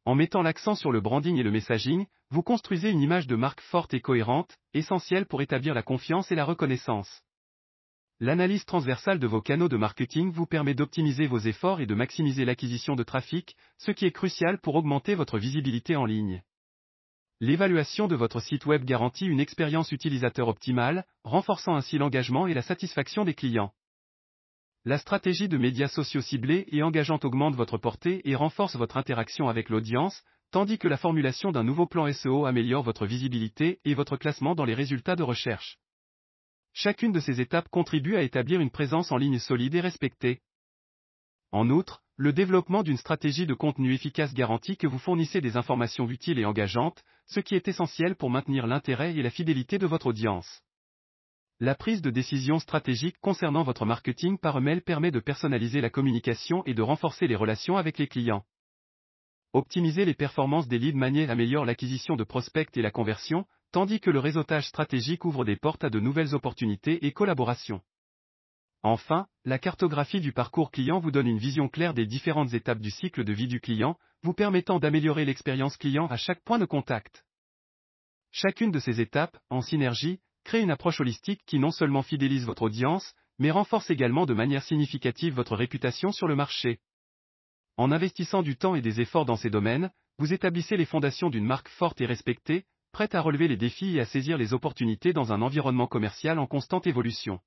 [0.03, 3.61] En mettant l'accent sur le branding et le messaging, vous construisez une image de marque
[3.61, 7.21] forte et cohérente, essentielle pour établir la confiance et la reconnaissance.
[8.19, 12.43] L'analyse transversale de vos canaux de marketing vous permet d'optimiser vos efforts et de maximiser
[12.43, 16.43] l'acquisition de trafic, ce qui est crucial pour augmenter votre visibilité en ligne.
[17.45, 22.61] L'évaluation de votre site web garantit une expérience utilisateur optimale, renforçant ainsi l'engagement et la
[22.61, 23.73] satisfaction des clients.
[24.85, 29.49] La stratégie de médias sociaux ciblés et engageante augmente votre portée et renforce votre interaction
[29.49, 34.15] avec l'audience, tandis que la formulation d'un nouveau plan SEO améliore votre visibilité et votre
[34.15, 35.79] classement dans les résultats de recherche.
[36.71, 40.39] Chacune de ces étapes contribue à établir une présence en ligne solide et respectée.
[41.51, 46.07] En outre, le développement d'une stratégie de contenu efficace garantit que vous fournissez des informations
[46.07, 50.07] utiles et engageantes, ce qui est essentiel pour maintenir l'intérêt et la fidélité de votre
[50.07, 50.61] audience.
[51.59, 56.63] La prise de décision stratégique concernant votre marketing par email permet de personnaliser la communication
[56.65, 58.43] et de renforcer les relations avec les clients.
[59.53, 64.11] Optimiser les performances des leads manières améliore l'acquisition de prospects et la conversion, tandis que
[64.11, 67.81] le réseautage stratégique ouvre des portes à de nouvelles opportunités et collaborations.
[68.83, 72.91] Enfin, la cartographie du parcours client vous donne une vision claire des différentes étapes du
[72.91, 77.23] cycle de vie du client, vous permettant d'améliorer l'expérience client à chaque point de contact.
[78.31, 82.63] Chacune de ces étapes, en synergie, crée une approche holistique qui non seulement fidélise votre
[82.63, 86.79] audience, mais renforce également de manière significative votre réputation sur le marché.
[87.77, 91.45] En investissant du temps et des efforts dans ces domaines, vous établissez les fondations d'une
[91.45, 95.31] marque forte et respectée, prête à relever les défis et à saisir les opportunités dans
[95.31, 97.39] un environnement commercial en constante évolution.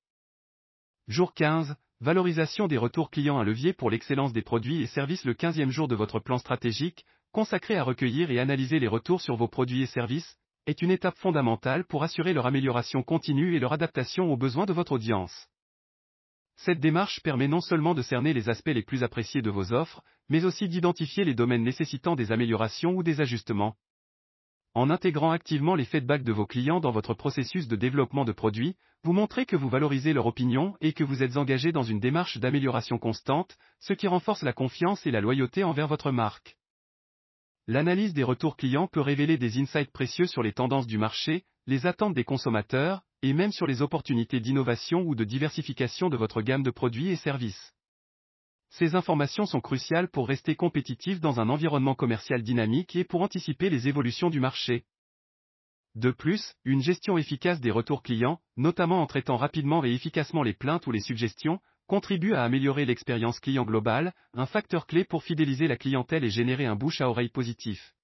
[1.08, 5.34] Jour 15, valorisation des retours clients un levier pour l'excellence des produits et services le
[5.34, 9.46] 15e jour de votre plan stratégique, consacré à recueillir et analyser les retours sur vos
[9.46, 14.32] produits et services, est une étape fondamentale pour assurer leur amélioration continue et leur adaptation
[14.32, 15.46] aux besoins de votre audience.
[16.56, 20.02] Cette démarche permet non seulement de cerner les aspects les plus appréciés de vos offres,
[20.28, 23.76] mais aussi d'identifier les domaines nécessitant des améliorations ou des ajustements.
[24.74, 28.76] En intégrant activement les feedbacks de vos clients dans votre processus de développement de produits,
[29.06, 32.38] vous montrez que vous valorisez leur opinion et que vous êtes engagé dans une démarche
[32.38, 36.56] d'amélioration constante, ce qui renforce la confiance et la loyauté envers votre marque.
[37.68, 41.86] L'analyse des retours clients peut révéler des insights précieux sur les tendances du marché, les
[41.86, 46.64] attentes des consommateurs, et même sur les opportunités d'innovation ou de diversification de votre gamme
[46.64, 47.74] de produits et services.
[48.70, 53.70] Ces informations sont cruciales pour rester compétitif dans un environnement commercial dynamique et pour anticiper
[53.70, 54.84] les évolutions du marché.
[55.96, 60.52] De plus, une gestion efficace des retours clients, notamment en traitant rapidement et efficacement les
[60.52, 65.68] plaintes ou les suggestions, contribue à améliorer l'expérience client globale, un facteur clé pour fidéliser
[65.68, 67.94] la clientèle et générer un bouche à oreille positif.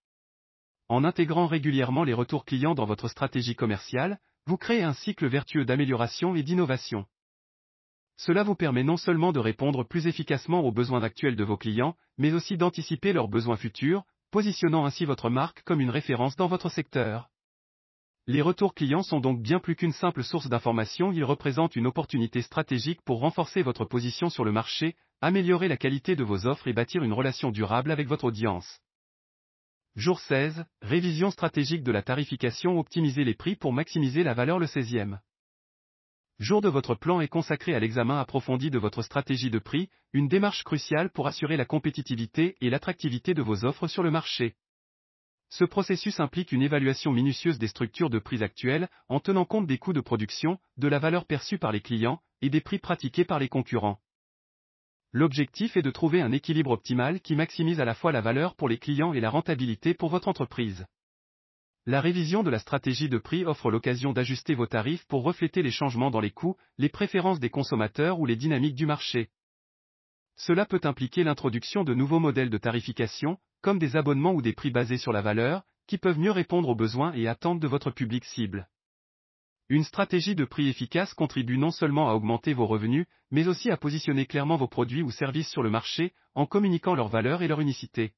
[0.89, 5.67] En intégrant régulièrement les retours clients dans votre stratégie commerciale, vous créez un cycle vertueux
[5.67, 7.05] d'amélioration et d'innovation.
[8.17, 11.95] Cela vous permet non seulement de répondre plus efficacement aux besoins actuels de vos clients,
[12.17, 16.71] mais aussi d'anticiper leurs besoins futurs, positionnant ainsi votre marque comme une référence dans votre
[16.71, 17.29] secteur.
[18.29, 22.41] Les retours clients sont donc bien plus qu'une simple source d'information, ils représentent une opportunité
[22.41, 26.73] stratégique pour renforcer votre position sur le marché, améliorer la qualité de vos offres et
[26.73, 28.81] bâtir une relation durable avec votre audience.
[29.97, 34.67] Jour 16, révision stratégique de la tarification, optimiser les prix pour maximiser la valeur le
[34.67, 35.19] 16e.
[36.39, 40.29] Jour de votre plan est consacré à l'examen approfondi de votre stratégie de prix, une
[40.29, 44.55] démarche cruciale pour assurer la compétitivité et l'attractivité de vos offres sur le marché.
[45.53, 49.77] Ce processus implique une évaluation minutieuse des structures de prix actuelles, en tenant compte des
[49.77, 53.39] coûts de production, de la valeur perçue par les clients, et des prix pratiqués par
[53.39, 54.01] les concurrents.
[55.13, 58.67] L'objectif est de trouver un équilibre optimal qui maximise à la fois la valeur pour
[58.67, 60.87] les clients et la rentabilité pour votre entreprise.
[61.85, 65.71] La révision de la stratégie de prix offre l'occasion d'ajuster vos tarifs pour refléter les
[65.71, 69.29] changements dans les coûts, les préférences des consommateurs ou les dynamiques du marché.
[70.35, 74.71] Cela peut impliquer l'introduction de nouveaux modèles de tarification, comme des abonnements ou des prix
[74.71, 78.25] basés sur la valeur, qui peuvent mieux répondre aux besoins et attentes de votre public
[78.25, 78.69] cible.
[79.69, 83.77] Une stratégie de prix efficace contribue non seulement à augmenter vos revenus, mais aussi à
[83.77, 87.61] positionner clairement vos produits ou services sur le marché, en communiquant leur valeur et leur
[87.61, 88.13] unicité.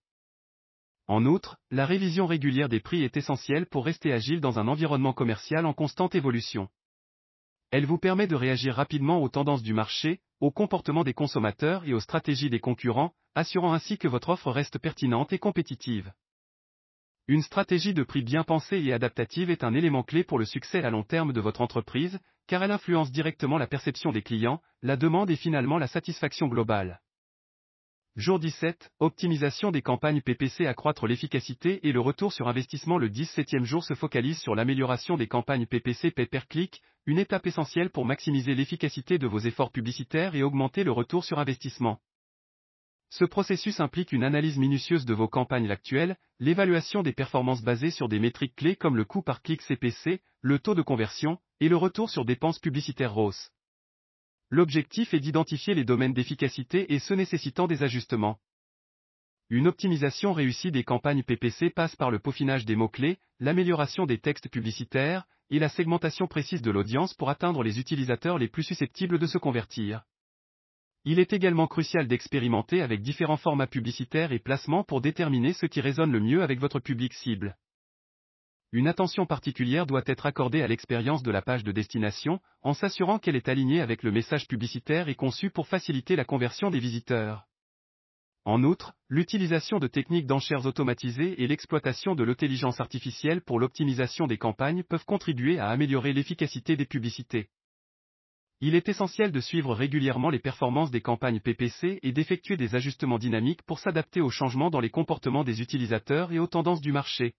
[1.06, 5.12] En outre, la révision régulière des prix est essentielle pour rester agile dans un environnement
[5.12, 6.68] commercial en constante évolution.
[7.70, 11.92] Elle vous permet de réagir rapidement aux tendances du marché, au comportement des consommateurs et
[11.92, 16.12] aux stratégies des concurrents, assurant ainsi que votre offre reste pertinente et compétitive.
[17.26, 20.84] Une stratégie de prix bien pensée et adaptative est un élément clé pour le succès
[20.84, 24.96] à long terme de votre entreprise, car elle influence directement la perception des clients, la
[24.96, 27.00] demande et finalement la satisfaction globale.
[28.16, 33.64] Jour 17, optimisation des campagnes PPC accroître l'efficacité et le retour sur investissement le 17e
[33.64, 38.04] jour se focalise sur l'amélioration des campagnes PPC pay per click, une étape essentielle pour
[38.04, 41.98] maximiser l'efficacité de vos efforts publicitaires et augmenter le retour sur investissement.
[43.16, 48.08] Ce processus implique une analyse minutieuse de vos campagnes actuelles, l'évaluation des performances basées sur
[48.08, 51.76] des métriques clés comme le coût par clic CPC, le taux de conversion, et le
[51.76, 53.52] retour sur dépenses publicitaires ROS.
[54.50, 58.40] L'objectif est d'identifier les domaines d'efficacité et ceux nécessitant des ajustements.
[59.48, 64.48] Une optimisation réussie des campagnes PPC passe par le peaufinage des mots-clés, l'amélioration des textes
[64.48, 69.26] publicitaires, et la segmentation précise de l'audience pour atteindre les utilisateurs les plus susceptibles de
[69.28, 70.02] se convertir.
[71.04, 75.80] Il est également crucial d'expérimenter avec différents formats publicitaires et placements pour déterminer ce qui
[75.80, 77.56] résonne le mieux avec votre public cible
[78.74, 83.20] une attention particulière doit être accordée à l'expérience de la page de destination, en s'assurant
[83.20, 87.44] qu'elle est alignée avec le message publicitaire et conçue pour faciliter la conversion des visiteurs.
[88.44, 94.38] En outre, l'utilisation de techniques d'enchères automatisées et l'exploitation de l'intelligence artificielle pour l'optimisation des
[94.38, 97.50] campagnes peuvent contribuer à améliorer l'efficacité des publicités.
[98.60, 103.18] Il est essentiel de suivre régulièrement les performances des campagnes PPC et d'effectuer des ajustements
[103.18, 107.34] dynamiques pour s'adapter aux changements dans les comportements des utilisateurs et aux tendances du marché.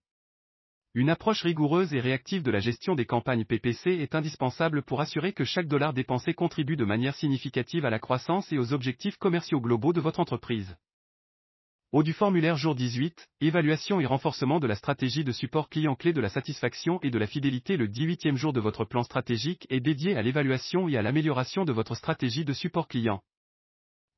[0.94, 5.32] Une approche rigoureuse et réactive de la gestion des campagnes PPC est indispensable pour assurer
[5.32, 9.60] que chaque dollar dépensé contribue de manière significative à la croissance et aux objectifs commerciaux
[9.60, 10.76] globaux de votre entreprise.
[11.96, 16.12] Au du formulaire jour 18, évaluation et renforcement de la stratégie de support client clé
[16.12, 19.80] de la satisfaction et de la fidélité le 18e jour de votre plan stratégique est
[19.80, 23.22] dédié à l'évaluation et à l'amélioration de votre stratégie de support client.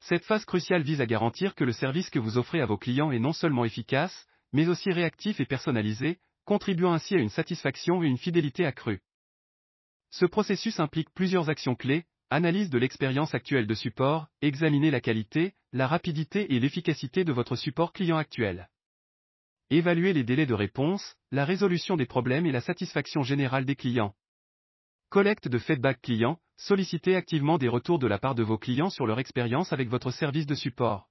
[0.00, 3.12] Cette phase cruciale vise à garantir que le service que vous offrez à vos clients
[3.12, 8.08] est non seulement efficace, mais aussi réactif et personnalisé, contribuant ainsi à une satisfaction et
[8.08, 9.02] une fidélité accrue.
[10.10, 15.54] Ce processus implique plusieurs actions clés, Analyse de l'expérience actuelle de support, examinez la qualité,
[15.72, 18.68] la rapidité et l'efficacité de votre support client actuel.
[19.70, 24.14] Évaluez les délais de réponse, la résolution des problèmes et la satisfaction générale des clients.
[25.08, 29.06] Collecte de feedback client, sollicitez activement des retours de la part de vos clients sur
[29.06, 31.08] leur expérience avec votre service de support.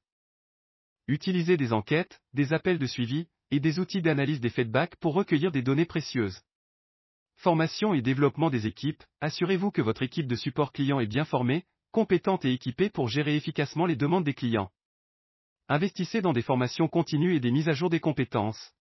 [1.07, 5.51] Utilisez des enquêtes, des appels de suivi, et des outils d'analyse des feedbacks pour recueillir
[5.51, 6.41] des données précieuses.
[7.37, 11.65] Formation et développement des équipes, assurez-vous que votre équipe de support client est bien formée,
[11.91, 14.71] compétente et équipée pour gérer efficacement les demandes des clients.
[15.69, 18.73] Investissez dans des formations continues et des mises à jour des compétences.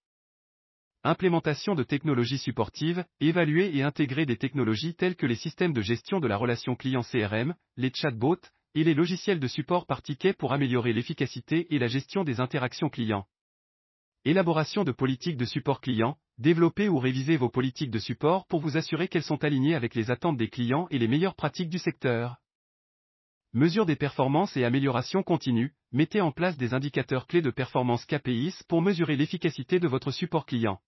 [1.05, 6.19] Implémentation de technologies supportives, évaluer et intégrer des technologies telles que les systèmes de gestion
[6.19, 8.41] de la relation client CRM, les chatbots,
[8.75, 12.89] et les logiciels de support par ticket pour améliorer l'efficacité et la gestion des interactions
[12.89, 13.27] clients.
[14.25, 18.77] Élaboration de politiques de support client, développez ou révisez vos politiques de support pour vous
[18.77, 22.37] assurer qu'elles sont alignées avec les attentes des clients et les meilleures pratiques du secteur.
[23.53, 28.63] Mesure des performances et amélioration continue, mettez en place des indicateurs clés de performance KPIs
[28.69, 30.81] pour mesurer l'efficacité de votre support client.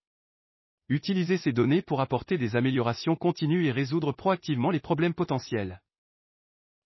[0.90, 5.80] Utilisez ces données pour apporter des améliorations continues et résoudre proactivement les problèmes potentiels.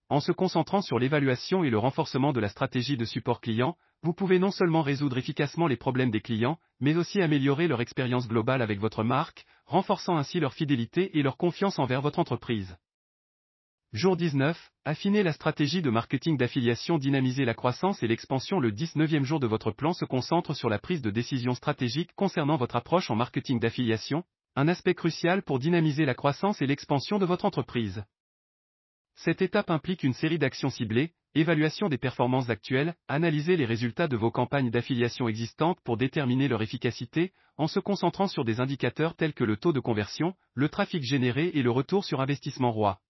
[0.08, 4.12] En se concentrant sur l'évaluation et le renforcement de la stratégie de support client, vous
[4.12, 8.60] pouvez non seulement résoudre efficacement les problèmes des clients, mais aussi améliorer leur expérience globale
[8.60, 12.76] avec votre marque, renforçant ainsi leur fidélité et leur confiance envers votre entreprise.
[13.92, 19.22] Jour 19, affinez la stratégie de marketing d'affiliation dynamiser la croissance et l'expansion le 19e
[19.22, 23.10] jour de votre plan se concentre sur la prise de décision stratégique concernant votre approche
[23.10, 24.24] en marketing d'affiliation,
[24.56, 28.02] un aspect crucial pour dynamiser la croissance et l'expansion de votre entreprise.
[29.14, 34.16] Cette étape implique une série d'actions ciblées, évaluation des performances actuelles, analyser les résultats de
[34.16, 39.34] vos campagnes d'affiliation existantes pour déterminer leur efficacité, en se concentrant sur des indicateurs tels
[39.34, 43.00] que le taux de conversion, le trafic généré et le retour sur investissement roi.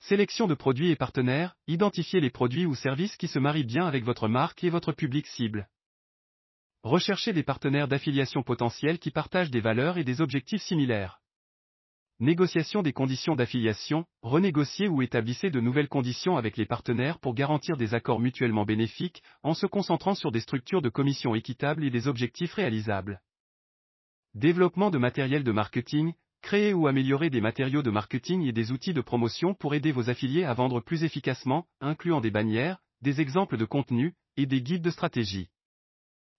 [0.00, 4.04] Sélection de produits et partenaires, identifiez les produits ou services qui se marient bien avec
[4.04, 5.68] votre marque et votre public cible.
[6.82, 11.22] Recherchez des partenaires d'affiliation potentiels qui partagent des valeurs et des objectifs similaires.
[12.24, 17.76] Négociation des conditions d'affiliation, renégocier ou établissez de nouvelles conditions avec les partenaires pour garantir
[17.76, 22.08] des accords mutuellement bénéfiques, en se concentrant sur des structures de commission équitables et des
[22.08, 23.20] objectifs réalisables.
[24.32, 28.94] Développement de matériel de marketing, créer ou améliorer des matériaux de marketing et des outils
[28.94, 33.58] de promotion pour aider vos affiliés à vendre plus efficacement, incluant des bannières, des exemples
[33.58, 35.50] de contenu, et des guides de stratégie.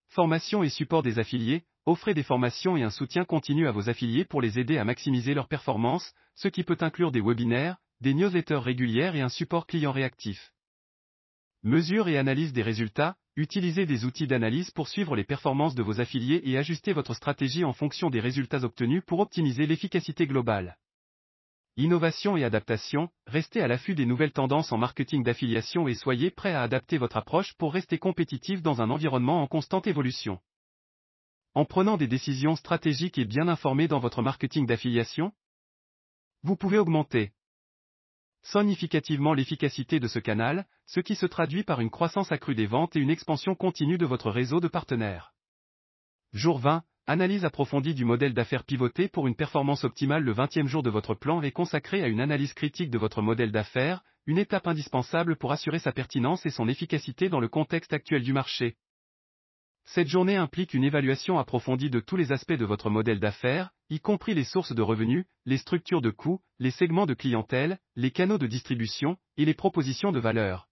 [0.08, 4.24] Formation et support des affiliés, Offrez des formations et un soutien continu à vos affiliés
[4.24, 8.56] pour les aider à maximiser leurs performances, ce qui peut inclure des webinaires, des newsletters
[8.56, 10.52] régulières et un support client réactif.
[11.62, 16.00] Mesure et analyse des résultats, utilisez des outils d'analyse pour suivre les performances de vos
[16.00, 20.76] affiliés et ajuster votre stratégie en fonction des résultats obtenus pour optimiser l'efficacité globale.
[21.76, 26.52] Innovation et adaptation, restez à l'affût des nouvelles tendances en marketing d'affiliation et soyez prêt
[26.52, 30.40] à adapter votre approche pour rester compétitif dans un environnement en constante évolution.
[31.56, 35.32] En prenant des décisions stratégiques et bien informées dans votre marketing d'affiliation,
[36.42, 37.32] vous pouvez augmenter
[38.42, 42.94] significativement l'efficacité de ce canal, ce qui se traduit par une croissance accrue des ventes
[42.94, 45.32] et une expansion continue de votre réseau de partenaires.
[46.34, 50.82] Jour 20, analyse approfondie du modèle d'affaires pivoté pour une performance optimale le 20e jour
[50.82, 54.66] de votre plan est consacré à une analyse critique de votre modèle d'affaires, une étape
[54.66, 58.76] indispensable pour assurer sa pertinence et son efficacité dans le contexte actuel du marché.
[59.88, 64.00] Cette journée implique une évaluation approfondie de tous les aspects de votre modèle d'affaires, y
[64.00, 68.36] compris les sources de revenus, les structures de coûts, les segments de clientèle, les canaux
[68.36, 70.68] de distribution, et les propositions de valeur.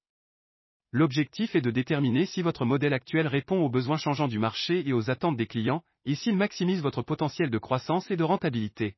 [0.91, 4.93] L'objectif est de déterminer si votre modèle actuel répond aux besoins changeants du marché et
[4.93, 8.97] aux attentes des clients, et s'il maximise votre potentiel de croissance et de rentabilité.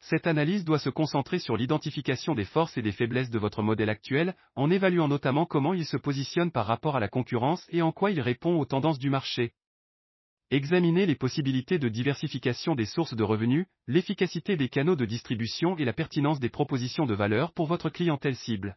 [0.00, 3.90] Cette analyse doit se concentrer sur l'identification des forces et des faiblesses de votre modèle
[3.90, 7.92] actuel, en évaluant notamment comment il se positionne par rapport à la concurrence et en
[7.92, 9.52] quoi il répond aux tendances du marché.
[10.52, 15.84] Examinez les possibilités de diversification des sources de revenus, l'efficacité des canaux de distribution et
[15.84, 18.76] la pertinence des propositions de valeur pour votre clientèle cible.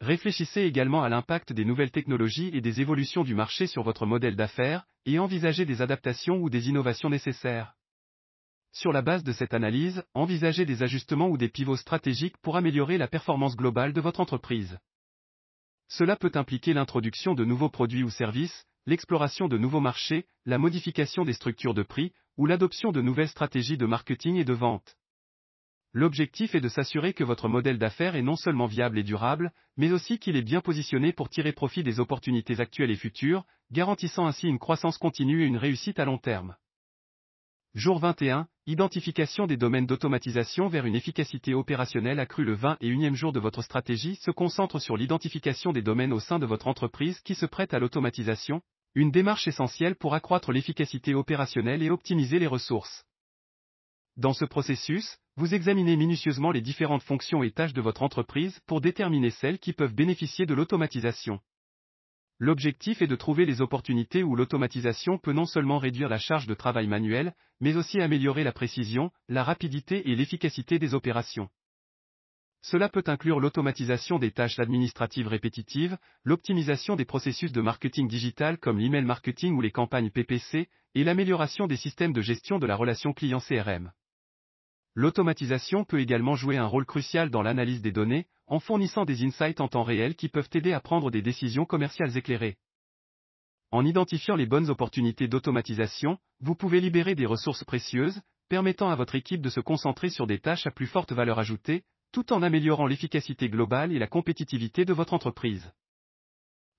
[0.00, 4.36] Réfléchissez également à l'impact des nouvelles technologies et des évolutions du marché sur votre modèle
[4.36, 7.75] d'affaires, et envisagez des adaptations ou des innovations nécessaires.
[8.72, 12.98] Sur la base de cette analyse, envisagez des ajustements ou des pivots stratégiques pour améliorer
[12.98, 14.78] la performance globale de votre entreprise.
[15.88, 21.24] Cela peut impliquer l'introduction de nouveaux produits ou services, l'exploration de nouveaux marchés, la modification
[21.24, 24.96] des structures de prix, ou l'adoption de nouvelles stratégies de marketing et de vente.
[25.92, 29.92] L'objectif est de s'assurer que votre modèle d'affaires est non seulement viable et durable, mais
[29.92, 34.46] aussi qu'il est bien positionné pour tirer profit des opportunités actuelles et futures, garantissant ainsi
[34.46, 36.56] une croissance continue et une réussite à long terme.
[37.74, 43.38] Jour 21, identification des domaines d'automatisation vers une efficacité opérationnelle accrue le 21e jour de
[43.38, 47.46] votre stratégie se concentre sur l'identification des domaines au sein de votre entreprise qui se
[47.46, 48.62] prêtent à l'automatisation,
[48.96, 53.04] une démarche essentielle pour accroître l'efficacité opérationnelle et optimiser les ressources.
[54.16, 58.80] Dans ce processus, vous examinez minutieusement les différentes fonctions et tâches de votre entreprise pour
[58.80, 61.38] déterminer celles qui peuvent bénéficier de l'automatisation.
[62.38, 66.52] L'objectif est de trouver les opportunités où l'automatisation peut non seulement réduire la charge de
[66.54, 71.48] travail manuel, mais aussi améliorer la précision, la rapidité et l'efficacité des opérations.
[72.60, 78.78] Cela peut inclure l'automatisation des tâches administratives répétitives, l'optimisation des processus de marketing digital comme
[78.78, 83.14] l'email marketing ou les campagnes PPC, et l'amélioration des systèmes de gestion de la relation
[83.14, 83.92] client CRM.
[84.94, 89.60] L'automatisation peut également jouer un rôle crucial dans l'analyse des données, en fournissant des insights
[89.60, 92.56] en temps réel qui peuvent aider à prendre des décisions commerciales éclairées.
[93.72, 99.16] En identifiant les bonnes opportunités d'automatisation, vous pouvez libérer des ressources précieuses, permettant à votre
[99.16, 101.82] équipe de se concentrer sur des tâches à plus forte valeur ajoutée,
[102.12, 105.72] tout en améliorant l'efficacité globale et la compétitivité de votre entreprise.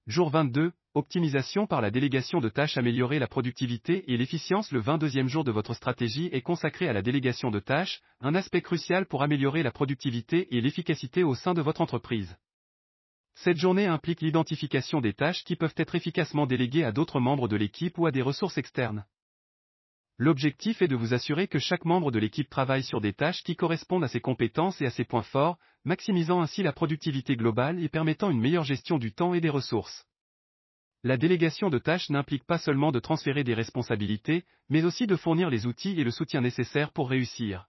[0.08, 5.28] Jour 22, optimisation par la délégation de tâches améliorer la productivité et l'efficience Le 22e
[5.28, 9.22] jour de votre stratégie est consacré à la délégation de tâches, un aspect crucial pour
[9.22, 12.38] améliorer la productivité et l'efficacité au sein de votre entreprise.
[13.36, 17.58] Cette journée implique l'identification des tâches qui peuvent être efficacement déléguées à d'autres membres de
[17.58, 19.04] l'équipe ou à des ressources externes.
[20.20, 23.56] L'objectif est de vous assurer que chaque membre de l'équipe travaille sur des tâches qui
[23.56, 27.90] correspondent à ses compétences et à ses points forts, maximisant ainsi la productivité globale et
[27.90, 30.08] permettant une meilleure gestion du temps et des ressources.
[31.04, 35.52] La délégation de tâches n'implique pas seulement de transférer des responsabilités, mais aussi de fournir
[35.52, 37.68] les outils et le soutien nécessaires pour réussir.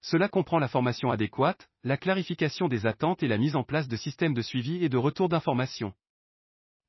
[0.00, 3.96] Cela comprend la formation adéquate, la clarification des attentes et la mise en place de
[3.96, 5.92] systèmes de suivi et de retour d'informations.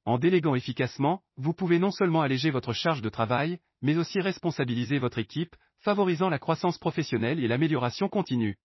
[0.06, 5.00] En déléguant efficacement, vous pouvez non seulement alléger votre charge de travail, mais aussi responsabiliser
[5.00, 8.58] votre équipe, favorisant la croissance professionnelle et l'amélioration continue.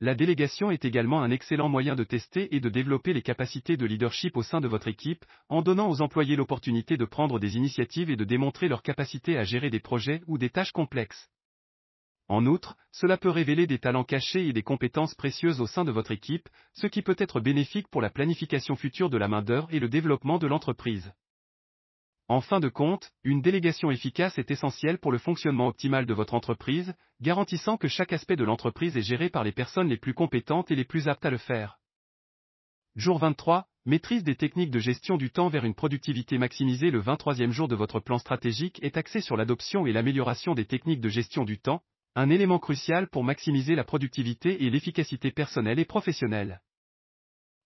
[0.00, 3.86] La délégation est également un excellent moyen de tester et de développer les capacités de
[3.86, 8.10] leadership au sein de votre équipe, en donnant aux employés l'opportunité de prendre des initiatives
[8.10, 11.30] et de démontrer leur capacité à gérer des projets ou des tâches complexes.
[12.28, 15.92] En outre, cela peut révéler des talents cachés et des compétences précieuses au sein de
[15.92, 19.78] votre équipe, ce qui peut être bénéfique pour la planification future de la main-d'œuvre et
[19.78, 21.12] le développement de l'entreprise.
[22.28, 26.34] En fin de compte, une délégation efficace est essentielle pour le fonctionnement optimal de votre
[26.34, 30.72] entreprise, garantissant que chaque aspect de l'entreprise est géré par les personnes les plus compétentes
[30.72, 31.78] et les plus aptes à le faire.
[32.96, 36.90] Jour 23, maîtrise des techniques de gestion du temps vers une productivité maximisée.
[36.90, 41.00] Le 23e jour de votre plan stratégique est axé sur l'adoption et l'amélioration des techniques
[41.00, 41.82] de gestion du temps,
[42.18, 46.62] un élément crucial pour maximiser la productivité et l'efficacité personnelle et professionnelle.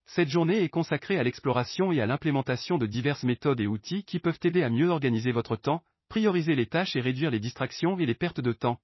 [0.06, 4.18] Cette journée est consacrée à l'exploration et à l'implémentation de diverses méthodes et outils qui
[4.18, 8.06] peuvent aider à mieux organiser votre temps, prioriser les tâches et réduire les distractions et
[8.06, 8.80] les pertes de temps.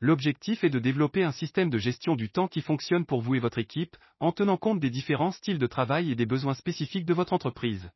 [0.00, 3.40] L'objectif est de développer un système de gestion du temps qui fonctionne pour vous et
[3.40, 7.14] votre équipe, en tenant compte des différents styles de travail et des besoins spécifiques de
[7.14, 7.90] votre entreprise.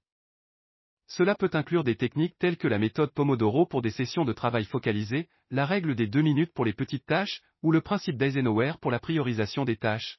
[1.08, 4.64] Cela peut inclure des techniques telles que la méthode Pomodoro pour des sessions de travail
[4.64, 8.90] focalisées, la règle des deux minutes pour les petites tâches, ou le principe d'Eisenhower pour
[8.90, 10.18] la priorisation des tâches.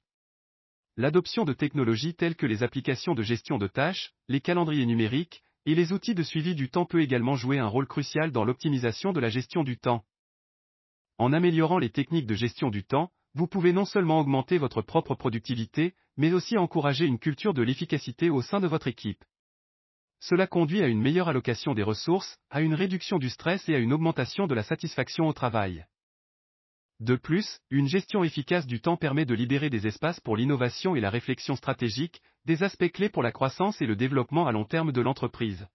[0.95, 5.75] L'adoption de technologies telles que les applications de gestion de tâches, les calendriers numériques, et
[5.75, 9.19] les outils de suivi du temps peut également jouer un rôle crucial dans l'optimisation de
[9.19, 10.05] la gestion du temps.
[11.17, 15.13] En améliorant les techniques de gestion du temps, vous pouvez non seulement augmenter votre propre
[15.13, 19.23] productivité, mais aussi encourager une culture de l'efficacité au sein de votre équipe.
[20.19, 23.79] Cela conduit à une meilleure allocation des ressources, à une réduction du stress et à
[23.79, 25.85] une augmentation de la satisfaction au travail.
[26.99, 30.99] De plus, une gestion efficace du temps permet de libérer des espaces pour l'innovation et
[30.99, 34.91] la réflexion stratégique, des aspects clés pour la croissance et le développement à long terme
[34.91, 35.67] de l'entreprise.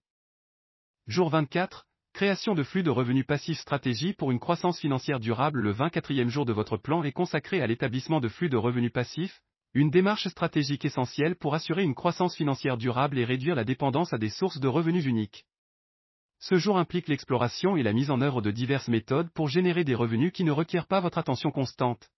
[1.07, 5.73] Jour 24, Création de flux de revenus passifs stratégie pour une croissance financière durable Le
[5.73, 9.41] 24e jour de votre plan est consacré à l'établissement de flux de revenus passifs,
[9.75, 14.19] une démarche stratégique essentielle pour assurer une croissance financière durable et réduire la dépendance à
[14.19, 15.45] des sources de revenus uniques.
[16.39, 19.95] Ce jour implique l'exploration et la mise en œuvre de diverses méthodes pour générer des
[19.95, 22.09] revenus qui ne requièrent pas votre attention constante.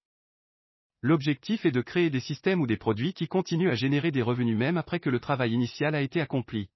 [1.01, 4.57] L'objectif est de créer des systèmes ou des produits qui continuent à générer des revenus
[4.57, 6.69] même après que le travail initial a été accompli.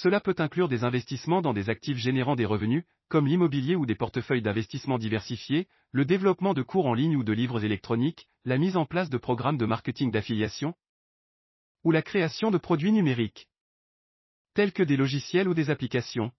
[0.00, 3.96] Cela peut inclure des investissements dans des actifs générant des revenus, comme l'immobilier ou des
[3.96, 8.76] portefeuilles d'investissement diversifiés, le développement de cours en ligne ou de livres électroniques, la mise
[8.76, 10.74] en place de programmes de marketing d'affiliation,
[11.82, 13.48] ou la création de produits numériques,
[14.54, 16.30] tels que des logiciels ou des applications.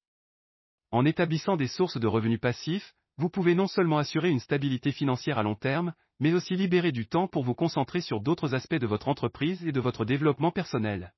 [0.92, 5.38] En établissant des sources de revenus passifs, vous pouvez non seulement assurer une stabilité financière
[5.38, 8.88] à long terme, mais aussi libérer du temps pour vous concentrer sur d'autres aspects de
[8.88, 11.12] votre entreprise et de votre développement personnel.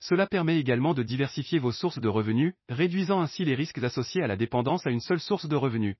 [0.00, 4.26] Cela permet également de diversifier vos sources de revenus, réduisant ainsi les risques associés à
[4.26, 5.96] la dépendance à une seule source de revenus.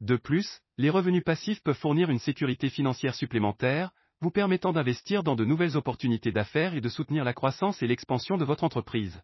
[0.00, 3.90] De plus, les revenus passifs peuvent fournir une sécurité financière supplémentaire,
[4.20, 8.36] vous permettant d'investir dans de nouvelles opportunités d'affaires et de soutenir la croissance et l'expansion
[8.36, 9.20] de votre entreprise.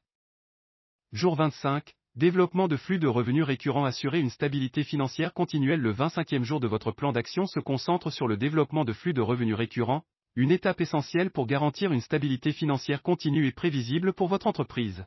[1.13, 1.95] Jour 25.
[2.17, 6.67] Développement de flux de revenus récurrents Assurer une stabilité financière continuelle Le 25e jour de
[6.67, 10.05] votre plan d'action se concentre sur le développement de flux de revenus récurrents,
[10.37, 15.05] une étape essentielle pour garantir une stabilité financière continue et prévisible pour votre entreprise.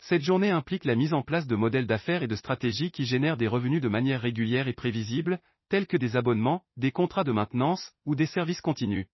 [0.00, 3.36] Cette journée implique la mise en place de modèles d'affaires et de stratégies qui génèrent
[3.36, 7.92] des revenus de manière régulière et prévisible, tels que des abonnements, des contrats de maintenance
[8.04, 9.06] ou des services continus.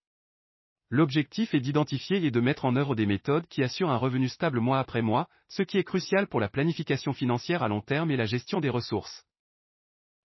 [0.91, 4.59] L'objectif est d'identifier et de mettre en œuvre des méthodes qui assurent un revenu stable
[4.59, 8.17] mois après mois, ce qui est crucial pour la planification financière à long terme et
[8.17, 9.28] la gestion des ressources.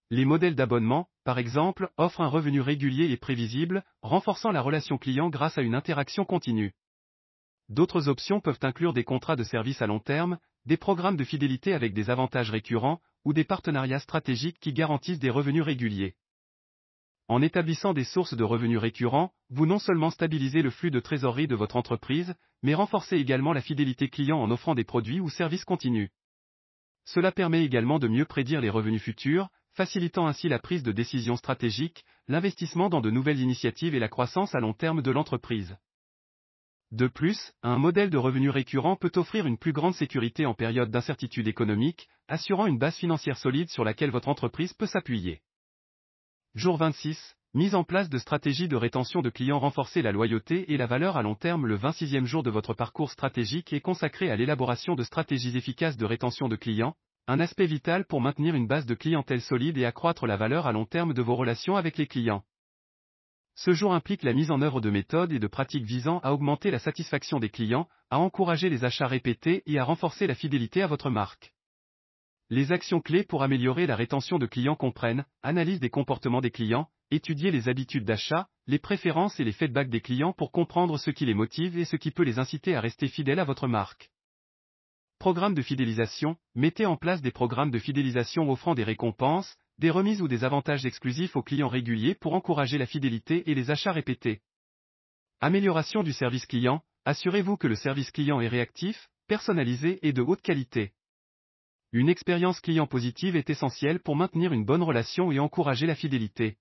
[0.10, 5.30] Les modèles d'abonnement, par exemple, offrent un revenu régulier et prévisible, renforçant la relation client
[5.30, 6.74] grâce à une interaction continue.
[7.70, 11.74] D'autres options peuvent inclure des contrats de service à long terme, des programmes de fidélité
[11.74, 16.16] avec des avantages récurrents, ou des partenariats stratégiques qui garantissent des revenus réguliers.
[17.30, 21.48] En établissant des sources de revenus récurrents, vous non seulement stabilisez le flux de trésorerie
[21.48, 25.66] de votre entreprise, mais renforcez également la fidélité client en offrant des produits ou services
[25.66, 26.10] continus.
[27.06, 31.36] Cela permet également de mieux prédire les revenus futurs, facilitant ainsi la prise de décisions
[31.36, 35.76] stratégiques, l'investissement dans de nouvelles initiatives et la croissance à long terme de l'entreprise.
[36.92, 40.92] De plus, un modèle de revenus récurrent peut offrir une plus grande sécurité en période
[40.92, 45.42] d'incertitude économique, assurant une base financière solide sur laquelle votre entreprise peut s'appuyer.
[46.54, 47.36] Jour 26.
[47.56, 51.18] Mise en place de stratégies de rétention de clients renforcer la loyauté et la valeur
[51.18, 55.04] à long terme Le 26e jour de votre parcours stratégique est consacré à l'élaboration de
[55.04, 56.96] stratégies efficaces de rétention de clients,
[57.28, 60.74] un aspect vital pour maintenir une base de clientèle solide et accroître la valeur à
[60.74, 62.44] long terme de vos relations avec les clients.
[63.56, 66.70] Ce jour implique la mise en œuvre de méthodes et de pratiques visant à augmenter
[66.70, 70.88] la satisfaction des clients, à encourager les achats répétés et à renforcer la fidélité à
[70.88, 71.54] votre marque.
[72.50, 76.90] Les actions clés pour améliorer la rétention de clients comprennent analyse des comportements des clients,
[77.10, 81.26] étudier les habitudes d'achat, les préférences et les feedbacks des clients pour comprendre ce qui
[81.26, 84.10] les motive et ce qui peut les inciter à rester fidèles à votre marque.
[85.24, 90.22] Programme de fidélisation, mettez en place des programmes de fidélisation offrant des récompenses, des remises
[90.22, 94.42] ou des avantages exclusifs aux clients réguliers pour encourager la fidélité et les achats répétés.
[95.40, 100.42] Amélioration du service client, assurez-vous que le service client est réactif, personnalisé et de haute
[100.42, 100.92] qualité.
[101.94, 106.58] Une expérience client positive est essentielle pour maintenir une bonne relation et encourager la fidélité.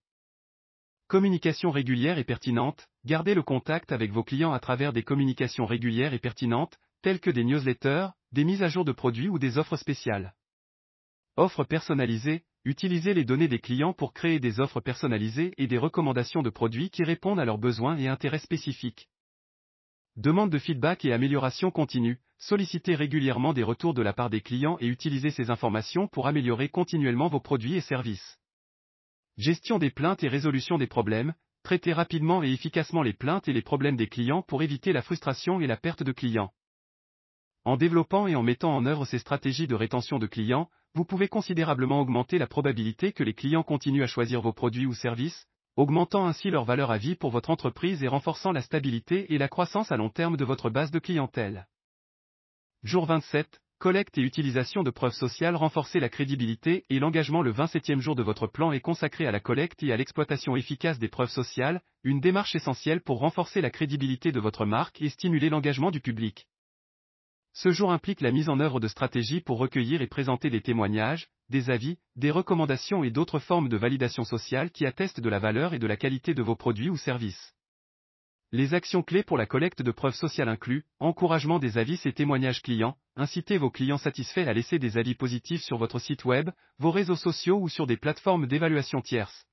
[1.09, 6.15] Communication régulière et pertinente, gardez le contact avec vos clients à travers des communications régulières
[6.15, 9.77] et pertinentes, telles que des newsletters, des mises à jour de produits ou des offres
[9.77, 10.35] spéciales.
[11.37, 16.43] Offres personnalisées, utilisez les données des clients pour créer des offres personnalisées et des recommandations
[16.43, 19.09] de produits qui répondent à leurs besoins et intérêts spécifiques.
[20.17, 24.77] Demande de feedback et amélioration continue, sollicitez régulièrement des retours de la part des clients
[24.81, 28.39] et utilisez ces informations pour améliorer continuellement vos produits et services.
[29.39, 33.63] Gestion des plaintes et résolution des problèmes, traitez rapidement et efficacement les plaintes et les
[33.63, 36.53] problèmes des clients pour éviter la frustration et la perte de clients.
[37.65, 41.29] En développant et en mettant en œuvre ces stratégies de rétention de clients, vous pouvez
[41.29, 45.47] considérablement augmenter la probabilité que les clients continuent à choisir vos produits ou services,
[45.77, 49.49] augmentant ainsi leur valeur à vie pour votre entreprise et renforçant la stabilité et la
[49.49, 51.69] croissance à long terme de votre base de clientèle.
[52.83, 53.61] Jour 27.
[53.79, 58.23] Collecte et utilisation de preuves sociales Renforcer la crédibilité et l'engagement Le 27e jour de
[58.25, 62.21] votre plan est consacré à la collecte et à l'exploitation efficace des preuves sociales, une
[62.21, 66.47] démarche essentielle pour renforcer la crédibilité de votre marque et stimuler l'engagement du public.
[67.55, 71.29] Ce jour implique la mise en œuvre de stratégies pour recueillir et présenter des témoignages,
[71.51, 75.75] des avis, des recommandations et d'autres formes de validation sociale qui attestent de la valeur
[75.75, 77.55] et de la qualité de vos produits ou services.
[78.53, 82.63] Les actions clés pour la collecte de preuves sociales incluent encouragement des avis et témoignages
[82.63, 86.91] clients, incitez vos clients satisfaits à laisser des avis positifs sur votre site web, vos
[86.91, 89.47] réseaux sociaux ou sur des plateformes d'évaluation tierces.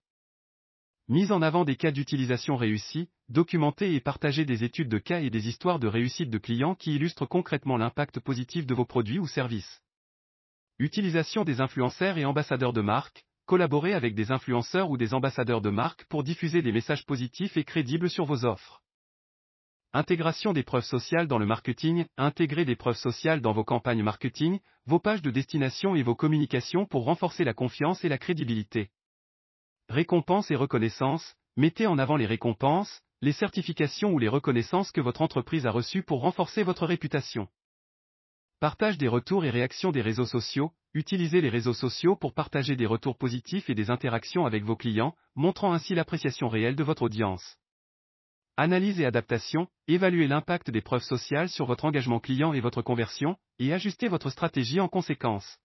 [1.10, 5.32] Mise en avant des cas d'utilisation réussis, documentez et partagez des études de cas et
[5.32, 9.26] des histoires de réussite de clients qui illustrent concrètement l'impact positif de vos produits ou
[9.26, 9.82] services.
[10.78, 15.72] Utilisation des influenceurs et ambassadeurs de marque, collaborez avec des influenceurs ou des ambassadeurs de
[15.72, 18.84] marque pour diffuser des messages positifs et crédibles sur vos offres.
[19.94, 24.60] Intégration des preuves sociales dans le marketing, intégrez des preuves sociales dans vos campagnes marketing,
[24.86, 28.92] vos pages de destination et vos communications pour renforcer la confiance et la crédibilité.
[29.90, 35.24] Récompenses et reconnaissances, mettez en avant les récompenses, les certifications ou les reconnaissances que votre
[35.24, 37.48] entreprise a reçues pour renforcer votre réputation.
[38.60, 42.86] Partage des retours et réactions des réseaux sociaux, utilisez les réseaux sociaux pour partager des
[42.86, 47.58] retours positifs et des interactions avec vos clients, montrant ainsi l'appréciation réelle de votre audience.
[48.58, 53.38] Analyse et adaptation, évaluez l'impact des preuves sociales sur votre engagement client et votre conversion,
[53.58, 55.58] et ajustez votre stratégie en conséquence.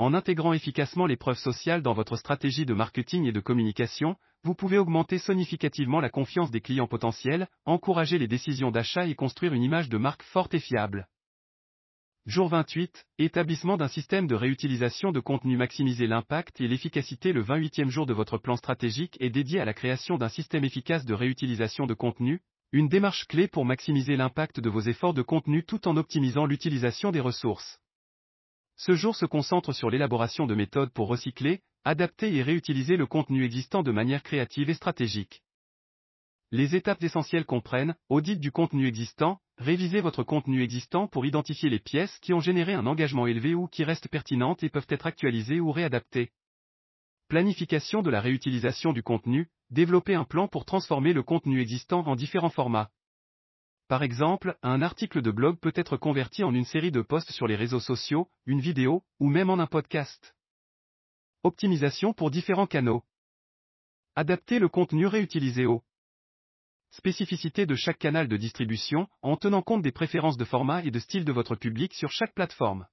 [0.00, 4.54] En intégrant efficacement les preuves sociales dans votre stratégie de marketing et de communication, vous
[4.54, 9.64] pouvez augmenter significativement la confiance des clients potentiels, encourager les décisions d'achat et construire une
[9.64, 11.08] image de marque forte et fiable.
[12.26, 17.88] Jour 28, établissement d'un système de réutilisation de contenu maximiser l'impact et l'efficacité Le 28e
[17.88, 21.86] jour de votre plan stratégique est dédié à la création d'un système efficace de réutilisation
[21.86, 22.40] de contenu,
[22.70, 27.10] une démarche clé pour maximiser l'impact de vos efforts de contenu tout en optimisant l'utilisation
[27.10, 27.80] des ressources.
[28.80, 33.44] Ce jour se concentre sur l'élaboration de méthodes pour recycler, adapter et réutiliser le contenu
[33.44, 35.42] existant de manière créative et stratégique.
[36.52, 41.80] Les étapes essentielles comprennent audit du contenu existant, révisez votre contenu existant pour identifier les
[41.80, 45.58] pièces qui ont généré un engagement élevé ou qui restent pertinentes et peuvent être actualisées
[45.58, 46.30] ou réadaptées.
[47.26, 52.14] Planification de la réutilisation du contenu, développer un plan pour transformer le contenu existant en
[52.14, 52.90] différents formats.
[53.88, 57.46] Par exemple, un article de blog peut être converti en une série de posts sur
[57.46, 60.36] les réseaux sociaux, une vidéo, ou même en un podcast.
[61.42, 63.02] Optimisation pour différents canaux.
[64.14, 65.82] Adapter le contenu réutilisé au
[66.90, 70.98] Spécificité de chaque canal de distribution, en tenant compte des préférences de format et de
[70.98, 72.86] style de votre public sur chaque plateforme.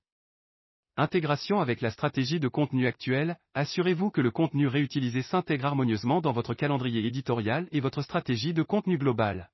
[0.96, 6.32] Intégration avec la stratégie de contenu actuelle, assurez-vous que le contenu réutilisé s'intègre harmonieusement dans
[6.32, 9.50] votre calendrier éditorial et votre stratégie de contenu global.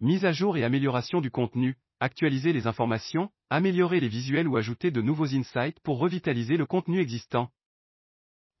[0.00, 4.90] Mise à jour et amélioration du contenu, actualiser les informations, améliorer les visuels ou ajouter
[4.90, 7.48] de nouveaux insights pour revitaliser le contenu existant.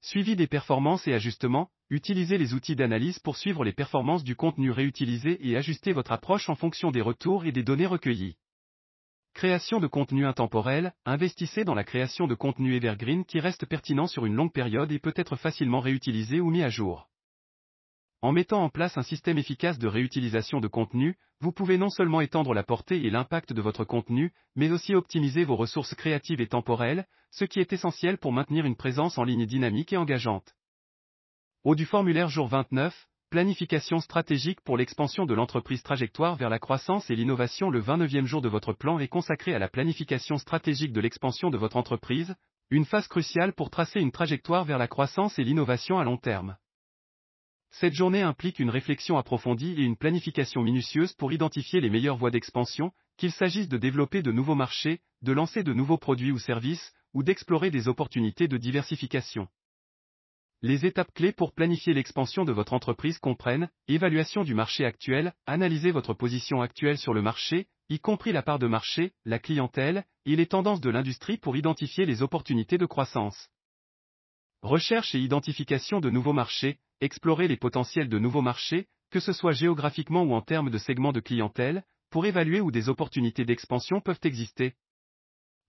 [0.00, 4.70] Suivi des performances et ajustements, utilisez les outils d'analyse pour suivre les performances du contenu
[4.70, 8.38] réutilisé et ajuster votre approche en fonction des retours et des données recueillies.
[9.34, 14.24] Création de contenu intemporel, investissez dans la création de contenu evergreen qui reste pertinent sur
[14.24, 17.10] une longue période et peut être facilement réutilisé ou mis à jour.
[18.26, 22.20] En mettant en place un système efficace de réutilisation de contenu, vous pouvez non seulement
[22.20, 26.48] étendre la portée et l'impact de votre contenu, mais aussi optimiser vos ressources créatives et
[26.48, 30.56] temporelles, ce qui est essentiel pour maintenir une présence en ligne dynamique et engageante.
[31.62, 37.08] Au du formulaire jour 29, planification stratégique pour l'expansion de l'entreprise trajectoire vers la croissance
[37.10, 41.00] et l'innovation le 29e jour de votre plan est consacré à la planification stratégique de
[41.00, 42.34] l'expansion de votre entreprise,
[42.70, 46.56] une phase cruciale pour tracer une trajectoire vers la croissance et l'innovation à long terme.
[47.78, 52.30] Cette journée implique une réflexion approfondie et une planification minutieuse pour identifier les meilleures voies
[52.30, 56.94] d'expansion, qu'il s'agisse de développer de nouveaux marchés, de lancer de nouveaux produits ou services,
[57.12, 59.48] ou d'explorer des opportunités de diversification.
[60.62, 65.90] Les étapes clés pour planifier l'expansion de votre entreprise comprennent évaluation du marché actuel, analyser
[65.90, 70.34] votre position actuelle sur le marché, y compris la part de marché, la clientèle, et
[70.34, 73.50] les tendances de l'industrie pour identifier les opportunités de croissance.
[74.62, 79.52] Recherche et identification de nouveaux marchés, explorer les potentiels de nouveaux marchés, que ce soit
[79.52, 84.20] géographiquement ou en termes de segments de clientèle, pour évaluer où des opportunités d'expansion peuvent
[84.24, 84.74] exister.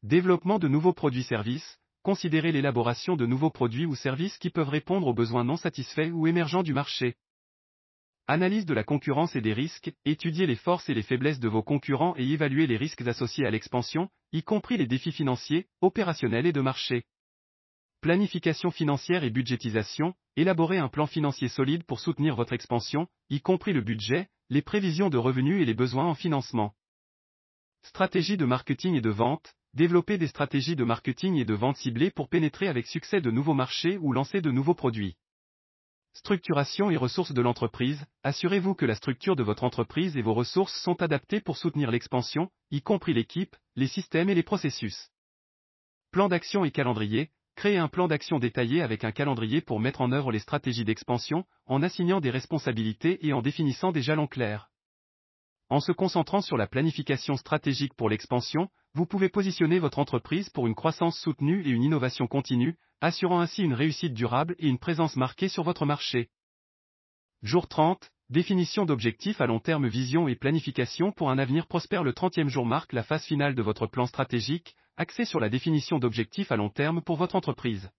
[0.03, 5.13] Développement de nouveaux produits-services, considérer l'élaboration de nouveaux produits ou services qui peuvent répondre aux
[5.13, 7.15] besoins non satisfaits ou émergents du marché.
[8.27, 11.63] Analyse de la concurrence et des risques, étudier les forces et les faiblesses de vos
[11.63, 16.53] concurrents et évaluer les risques associés à l'expansion, y compris les défis financiers, opérationnels et
[16.53, 17.03] de marché.
[18.07, 23.73] Planification financière et budgétisation, élaborer un plan financier solide pour soutenir votre expansion, y compris
[23.73, 26.73] le budget, les prévisions de revenus et les besoins en financement.
[27.83, 32.09] Stratégie de marketing et de vente, développer des stratégies de marketing et de vente ciblées
[32.09, 35.17] pour pénétrer avec succès de nouveaux marchés ou lancer de nouveaux produits.
[36.13, 40.81] Structuration et ressources de l'entreprise, assurez-vous que la structure de votre entreprise et vos ressources
[40.81, 45.09] sont adaptées pour soutenir l'expansion, y compris l'équipe, les systèmes et les processus.
[46.11, 50.11] Plan d'action et calendrier, créez un plan d'action détaillé avec un calendrier pour mettre en
[50.11, 54.69] œuvre les stratégies d'expansion, en assignant des responsabilités et en définissant des jalons clairs.
[55.69, 60.67] En se concentrant sur la planification stratégique pour l'expansion, vous pouvez positionner votre entreprise pour
[60.67, 65.15] une croissance soutenue et une innovation continue, assurant ainsi une réussite durable et une présence
[65.15, 66.29] marquée sur votre marché.
[67.41, 72.11] Jour 30, définition d'objectifs à long terme vision et planification pour un avenir prospère le
[72.11, 76.51] 30e jour marque la phase finale de votre plan stratégique, axé sur la définition d'objectifs
[76.51, 77.89] à long terme pour votre entreprise.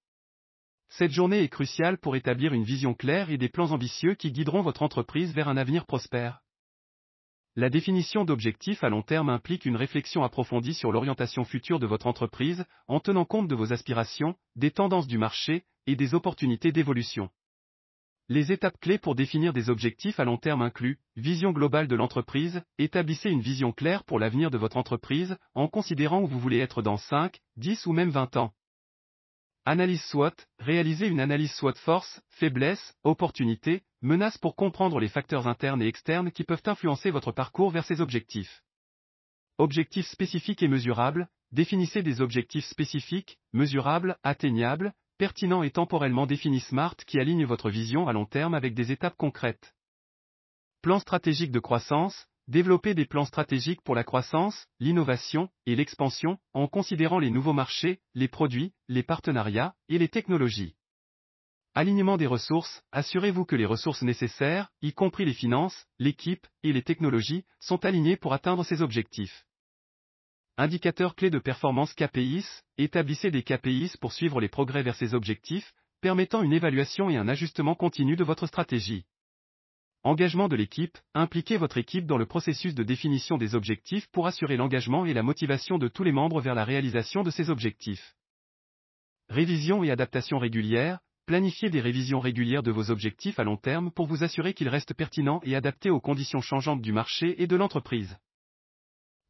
[0.88, 4.62] Cette journée est cruciale pour établir une vision claire et des plans ambitieux qui guideront
[4.62, 6.40] votre entreprise vers un avenir prospère.
[7.56, 12.06] La définition d'objectifs à long terme implique une réflexion approfondie sur l'orientation future de votre
[12.06, 17.30] entreprise, en tenant compte de vos aspirations, des tendances du marché, et des opportunités d'évolution.
[18.30, 22.62] Les étapes clés pour définir des objectifs à long terme incluent vision globale de l'entreprise,
[22.76, 26.82] établissez une vision claire pour l'avenir de votre entreprise, en considérant où vous voulez être
[26.82, 28.52] dans 5, 10 ou même 20 ans.
[29.64, 35.80] Analyse SWOT, réalisez une analyse SWOT force, faiblesse, opportunité, menace pour comprendre les facteurs internes
[35.80, 38.62] et externes qui peuvent influencer votre parcours vers ces objectifs.
[39.56, 46.96] Objectifs spécifiques et mesurables, définissez des objectifs spécifiques, mesurables, atteignables, pertinents et temporellement définis SMART
[47.06, 49.74] qui alignent votre vision à long terme avec des étapes concrètes.
[50.80, 56.66] Plan stratégique de croissance, Développer des plans stratégiques pour la croissance, l'innovation et l'expansion, en
[56.66, 60.74] considérant les nouveaux marchés, les produits, les partenariats et les technologies.
[61.74, 66.82] Alignement des ressources, assurez-vous que les ressources nécessaires, y compris les finances, l'équipe et les
[66.82, 69.44] technologies, sont alignées pour atteindre ces objectifs.
[70.60, 72.44] Indicateurs clés de performance KPIs,
[72.78, 77.28] établissez des KPIs pour suivre les progrès vers ces objectifs, permettant une évaluation et un
[77.28, 79.04] ajustement continu de votre stratégie.
[80.02, 84.56] Engagement de l'équipe, impliquez votre équipe dans le processus de définition des objectifs pour assurer
[84.56, 88.16] l'engagement et la motivation de tous les membres vers la réalisation de ces objectifs.
[89.28, 94.08] Révision et adaptation régulière, planifiez des révisions régulières de vos objectifs à long terme pour
[94.08, 98.18] vous assurer qu'ils restent pertinents et adaptés aux conditions changeantes du marché et de l'entreprise.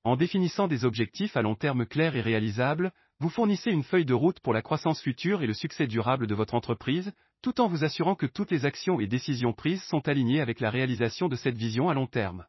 [0.09, 4.15] En définissant des objectifs à long terme clairs et réalisables, vous fournissez une feuille de
[4.15, 7.85] route pour la croissance future et le succès durable de votre entreprise, tout en vous
[7.85, 11.59] assurant que toutes les actions et décisions prises sont alignées avec la réalisation de cette
[11.59, 12.47] vision à long terme.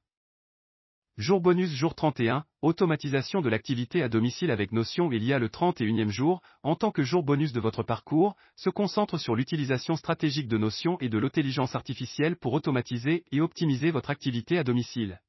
[1.18, 6.08] Jour bonus jour 31, automatisation de l'activité à domicile avec Notion et l'IA le 31e
[6.08, 10.58] jour, en tant que jour bonus de votre parcours, se concentre sur l'utilisation stratégique de
[10.58, 15.20] Notion et de l'intelligence artificielle pour automatiser et optimiser votre activité à domicile.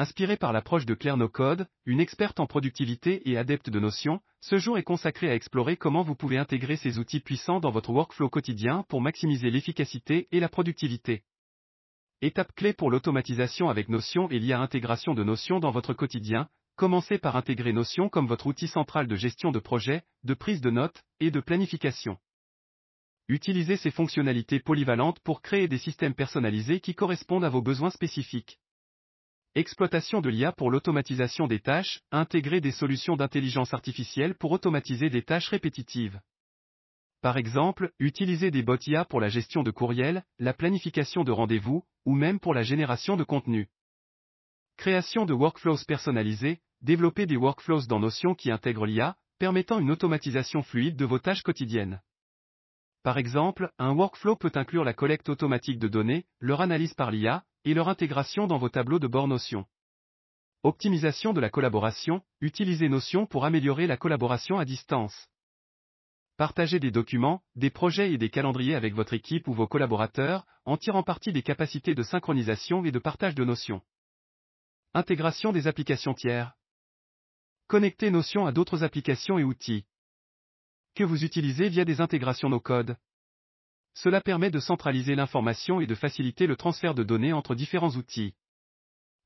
[0.00, 4.20] Inspiré par l'approche de Claire No Code, une experte en productivité et adepte de Notion,
[4.40, 7.90] ce jour est consacré à explorer comment vous pouvez intégrer ces outils puissants dans votre
[7.90, 11.24] workflow quotidien pour maximiser l'efficacité et la productivité.
[12.22, 17.18] Étape clé pour l'automatisation avec Notion et l'IA intégration de Notion dans votre quotidien, commencez
[17.18, 21.02] par intégrer Notion comme votre outil central de gestion de projet, de prise de notes
[21.18, 22.18] et de planification.
[23.26, 28.60] Utilisez ces fonctionnalités polyvalentes pour créer des systèmes personnalisés qui correspondent à vos besoins spécifiques.
[29.58, 35.22] Exploitation de l'IA pour l'automatisation des tâches, intégrer des solutions d'intelligence artificielle pour automatiser des
[35.22, 36.20] tâches répétitives.
[37.22, 41.82] Par exemple, utiliser des bots IA pour la gestion de courriels, la planification de rendez-vous,
[42.04, 43.66] ou même pour la génération de contenu.
[44.76, 50.62] Création de workflows personnalisés, développer des workflows dans Notion qui intègrent l'IA, permettant une automatisation
[50.62, 52.00] fluide de vos tâches quotidiennes.
[53.02, 57.42] Par exemple, un workflow peut inclure la collecte automatique de données, leur analyse par l'IA,
[57.70, 59.66] et leur intégration dans vos tableaux de bord Notion.
[60.62, 65.28] Optimisation de la collaboration, utilisez Notion pour améliorer la collaboration à distance.
[66.38, 70.76] Partagez des documents, des projets et des calendriers avec votre équipe ou vos collaborateurs, en
[70.76, 73.82] tirant parti des capacités de synchronisation et de partage de Notion.
[74.94, 76.54] Intégration des applications tiers.
[77.66, 79.84] Connectez Notion à d'autres applications et outils.
[80.94, 82.96] Que vous utilisez via des intégrations no-code.
[84.00, 88.32] Cela permet de centraliser l'information et de faciliter le transfert de données entre différents outils.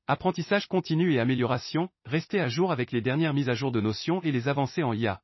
[0.07, 4.19] Apprentissage continu et amélioration, restez à jour avec les dernières mises à jour de Notion
[4.23, 5.21] et les avancées en IA.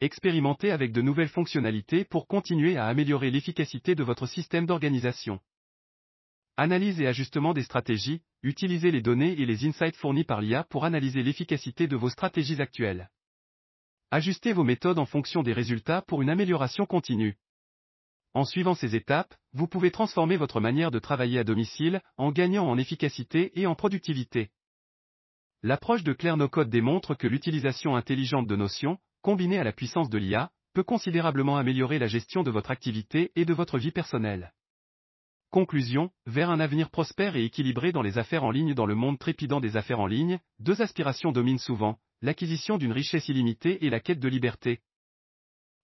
[0.00, 5.40] Expérimentez avec de nouvelles fonctionnalités pour continuer à améliorer l'efficacité de votre système d'organisation.
[6.56, 10.84] Analyse et ajustement des stratégies, utilisez les données et les insights fournis par l'IA pour
[10.84, 13.10] analyser l'efficacité de vos stratégies actuelles.
[14.12, 17.36] Ajustez vos méthodes en fonction des résultats pour une amélioration continue.
[18.34, 22.68] En suivant ces étapes, vous pouvez transformer votre manière de travailler à domicile, en gagnant
[22.68, 24.50] en efficacité et en productivité.
[25.62, 30.10] L'approche de Claire No Code démontre que l'utilisation intelligente de notions, combinée à la puissance
[30.10, 34.52] de l'IA, peut considérablement améliorer la gestion de votre activité et de votre vie personnelle.
[35.50, 39.20] Conclusion, vers un avenir prospère et équilibré dans les affaires en ligne dans le monde
[39.20, 44.00] trépidant des affaires en ligne, deux aspirations dominent souvent, l'acquisition d'une richesse illimitée et la
[44.00, 44.80] quête de liberté,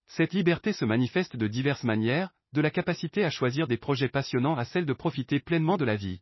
[0.09, 4.57] Cette liberté se manifeste de diverses manières, de la capacité à choisir des projets passionnants
[4.57, 6.21] à celle de profiter pleinement de la vie.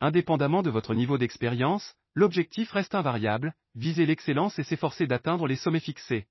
[0.00, 5.80] Indépendamment de votre niveau d'expérience, l'objectif reste invariable, viser l'excellence et s'efforcer d'atteindre les sommets
[5.80, 6.26] fixés.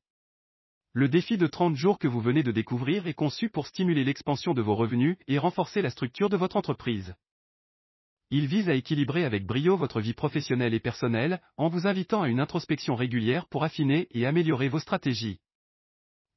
[0.94, 4.54] Le défi de 30 jours que vous venez de découvrir est conçu pour stimuler l'expansion
[4.54, 7.14] de vos revenus et renforcer la structure de votre entreprise.
[8.32, 12.28] Il vise à équilibrer avec brio votre vie professionnelle et personnelle, en vous invitant à
[12.28, 15.40] une introspection régulière pour affiner et améliorer vos stratégies.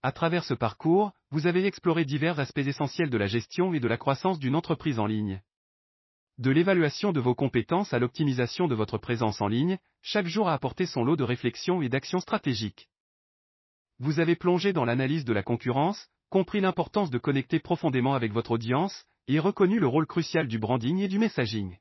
[0.04, 3.86] À travers ce parcours, vous avez exploré divers aspects essentiels de la gestion et de
[3.86, 5.40] la croissance d'une entreprise en ligne.
[6.38, 10.54] De l'évaluation de vos compétences à l'optimisation de votre présence en ligne, chaque jour a
[10.54, 12.88] apporté son lot de réflexions et d'actions stratégiques.
[14.00, 18.50] Vous avez plongé dans l'analyse de la concurrence, compris l'importance de connecter profondément avec votre
[18.50, 21.78] audience, et reconnu le rôle crucial du branding et du messaging.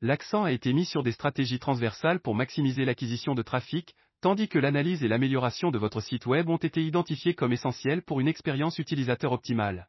[0.00, 4.58] L'accent a été mis sur des stratégies transversales pour maximiser l'acquisition de trafic, tandis que
[4.58, 8.78] l'analyse et l'amélioration de votre site web ont été identifiées comme essentielles pour une expérience
[8.78, 9.88] utilisateur optimale.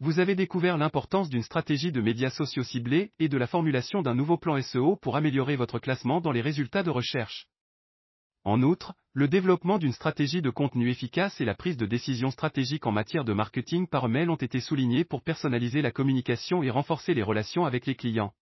[0.00, 4.16] Vous avez découvert l'importance d'une stratégie de médias sociaux ciblés et de la formulation d'un
[4.16, 7.46] nouveau plan SEO pour améliorer votre classement dans les résultats de recherche.
[8.44, 12.86] En outre, le développement d'une stratégie de contenu efficace et la prise de décisions stratégiques
[12.86, 17.14] en matière de marketing par mail ont été soulignés pour personnaliser la communication et renforcer
[17.14, 18.32] les relations avec les clients.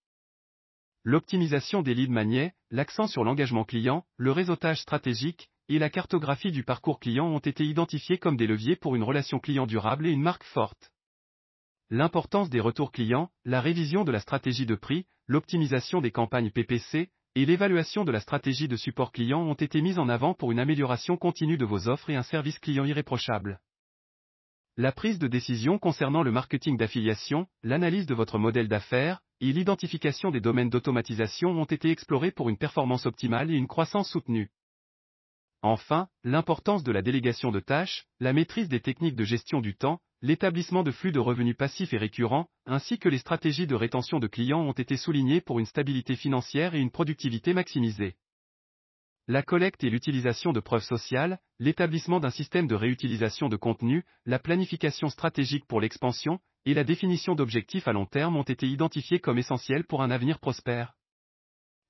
[1.03, 6.63] L'optimisation des leads magnets, l'accent sur l'engagement client, le réseautage stratégique et la cartographie du
[6.63, 10.21] parcours client ont été identifiés comme des leviers pour une relation client durable et une
[10.21, 10.93] marque forte.
[11.89, 17.11] L'importance des retours clients, la révision de la stratégie de prix, l'optimisation des campagnes PPC,
[17.35, 20.59] et l'évaluation de la stratégie de support client ont été mises en avant pour une
[20.59, 23.61] amélioration continue de vos offres et un service client irréprochable.
[24.77, 30.31] La prise de décision concernant le marketing d'affiliation, l'analyse de votre modèle d'affaires, et l'identification
[30.31, 34.51] des domaines d'automatisation ont été explorés pour une performance optimale et une croissance soutenue.
[35.63, 40.01] Enfin, l'importance de la délégation de tâches, la maîtrise des techniques de gestion du temps,
[40.23, 44.27] l'établissement de flux de revenus passifs et récurrents, ainsi que les stratégies de rétention de
[44.27, 48.17] clients ont été soulignés pour une stabilité financière et une productivité maximisée.
[49.31, 54.41] La collecte et l'utilisation de preuves sociales, l'établissement d'un système de réutilisation de contenu, la
[54.41, 59.39] planification stratégique pour l'expansion, et la définition d'objectifs à long terme ont été identifiés comme
[59.39, 60.95] essentiels pour un avenir prospère.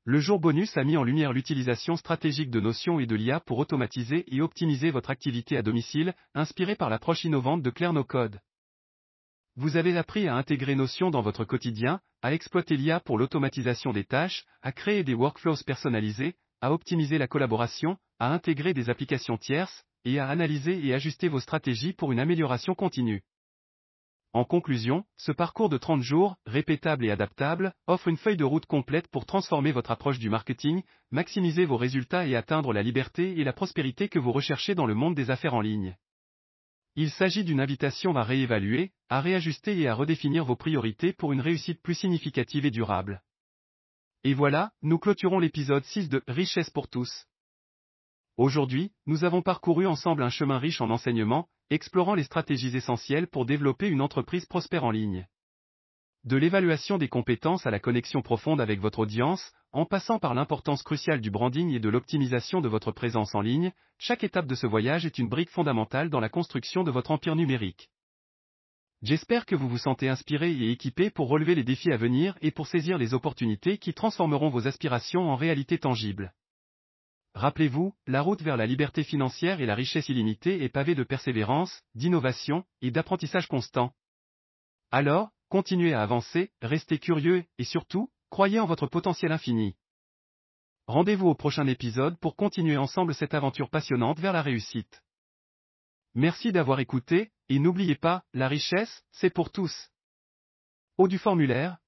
[0.05, 3.57] Le jour bonus a mis en lumière l'utilisation stratégique de notions et de l'IA pour
[3.57, 8.39] automatiser et optimiser votre activité à domicile, inspirée par l'approche innovante de Claire Code.
[9.57, 14.05] Vous avez appris à intégrer Notion dans votre quotidien, à exploiter l'IA pour l'automatisation des
[14.05, 19.85] tâches, à créer des workflows personnalisés, à optimiser la collaboration, à intégrer des applications tierces,
[20.05, 23.23] et à analyser et ajuster vos stratégies pour une amélioration continue.
[24.33, 28.67] En conclusion, ce parcours de 30 jours, répétable et adaptable, offre une feuille de route
[28.67, 33.45] complète pour transformer votre approche du marketing, maximiser vos résultats et atteindre la liberté et
[33.45, 35.97] la prospérité que vous recherchez dans le monde des affaires en ligne.
[36.95, 41.41] Il s'agit d'une invitation à réévaluer, à réajuster et à redéfinir vos priorités pour une
[41.41, 43.23] réussite plus significative et durable.
[44.23, 47.27] Et voilà, nous clôturons l'épisode 6 de Richesse pour tous.
[48.37, 53.47] Aujourd'hui, nous avons parcouru ensemble un chemin riche en enseignements, explorant les stratégies essentielles pour
[53.47, 55.27] développer une entreprise prospère en ligne.
[56.25, 60.83] De l'évaluation des compétences à la connexion profonde avec votre audience, en passant par l'importance
[60.83, 64.67] cruciale du branding et de l'optimisation de votre présence en ligne, chaque étape de ce
[64.67, 67.89] voyage est une brique fondamentale dans la construction de votre empire numérique.
[69.03, 72.51] J'espère que vous vous sentez inspiré et équipé pour relever les défis à venir et
[72.51, 76.35] pour saisir les opportunités qui transformeront vos aspirations en réalité tangible.
[77.35, 81.83] Rappelez-vous, la route vers la liberté financière et la richesse illimitée est pavée de persévérance,
[81.95, 83.95] d'innovation et d'apprentissage constant.
[84.91, 89.77] Alors, continuez à avancer, restez curieux et surtout, croyez en votre potentiel infini.
[90.87, 95.03] Rendez-vous au prochain épisode pour continuer ensemble cette aventure passionnante vers la réussite.
[96.15, 99.91] Merci d'avoir écouté, et n'oubliez pas, la richesse, c'est pour tous.
[100.97, 101.79] Haut du formulaire,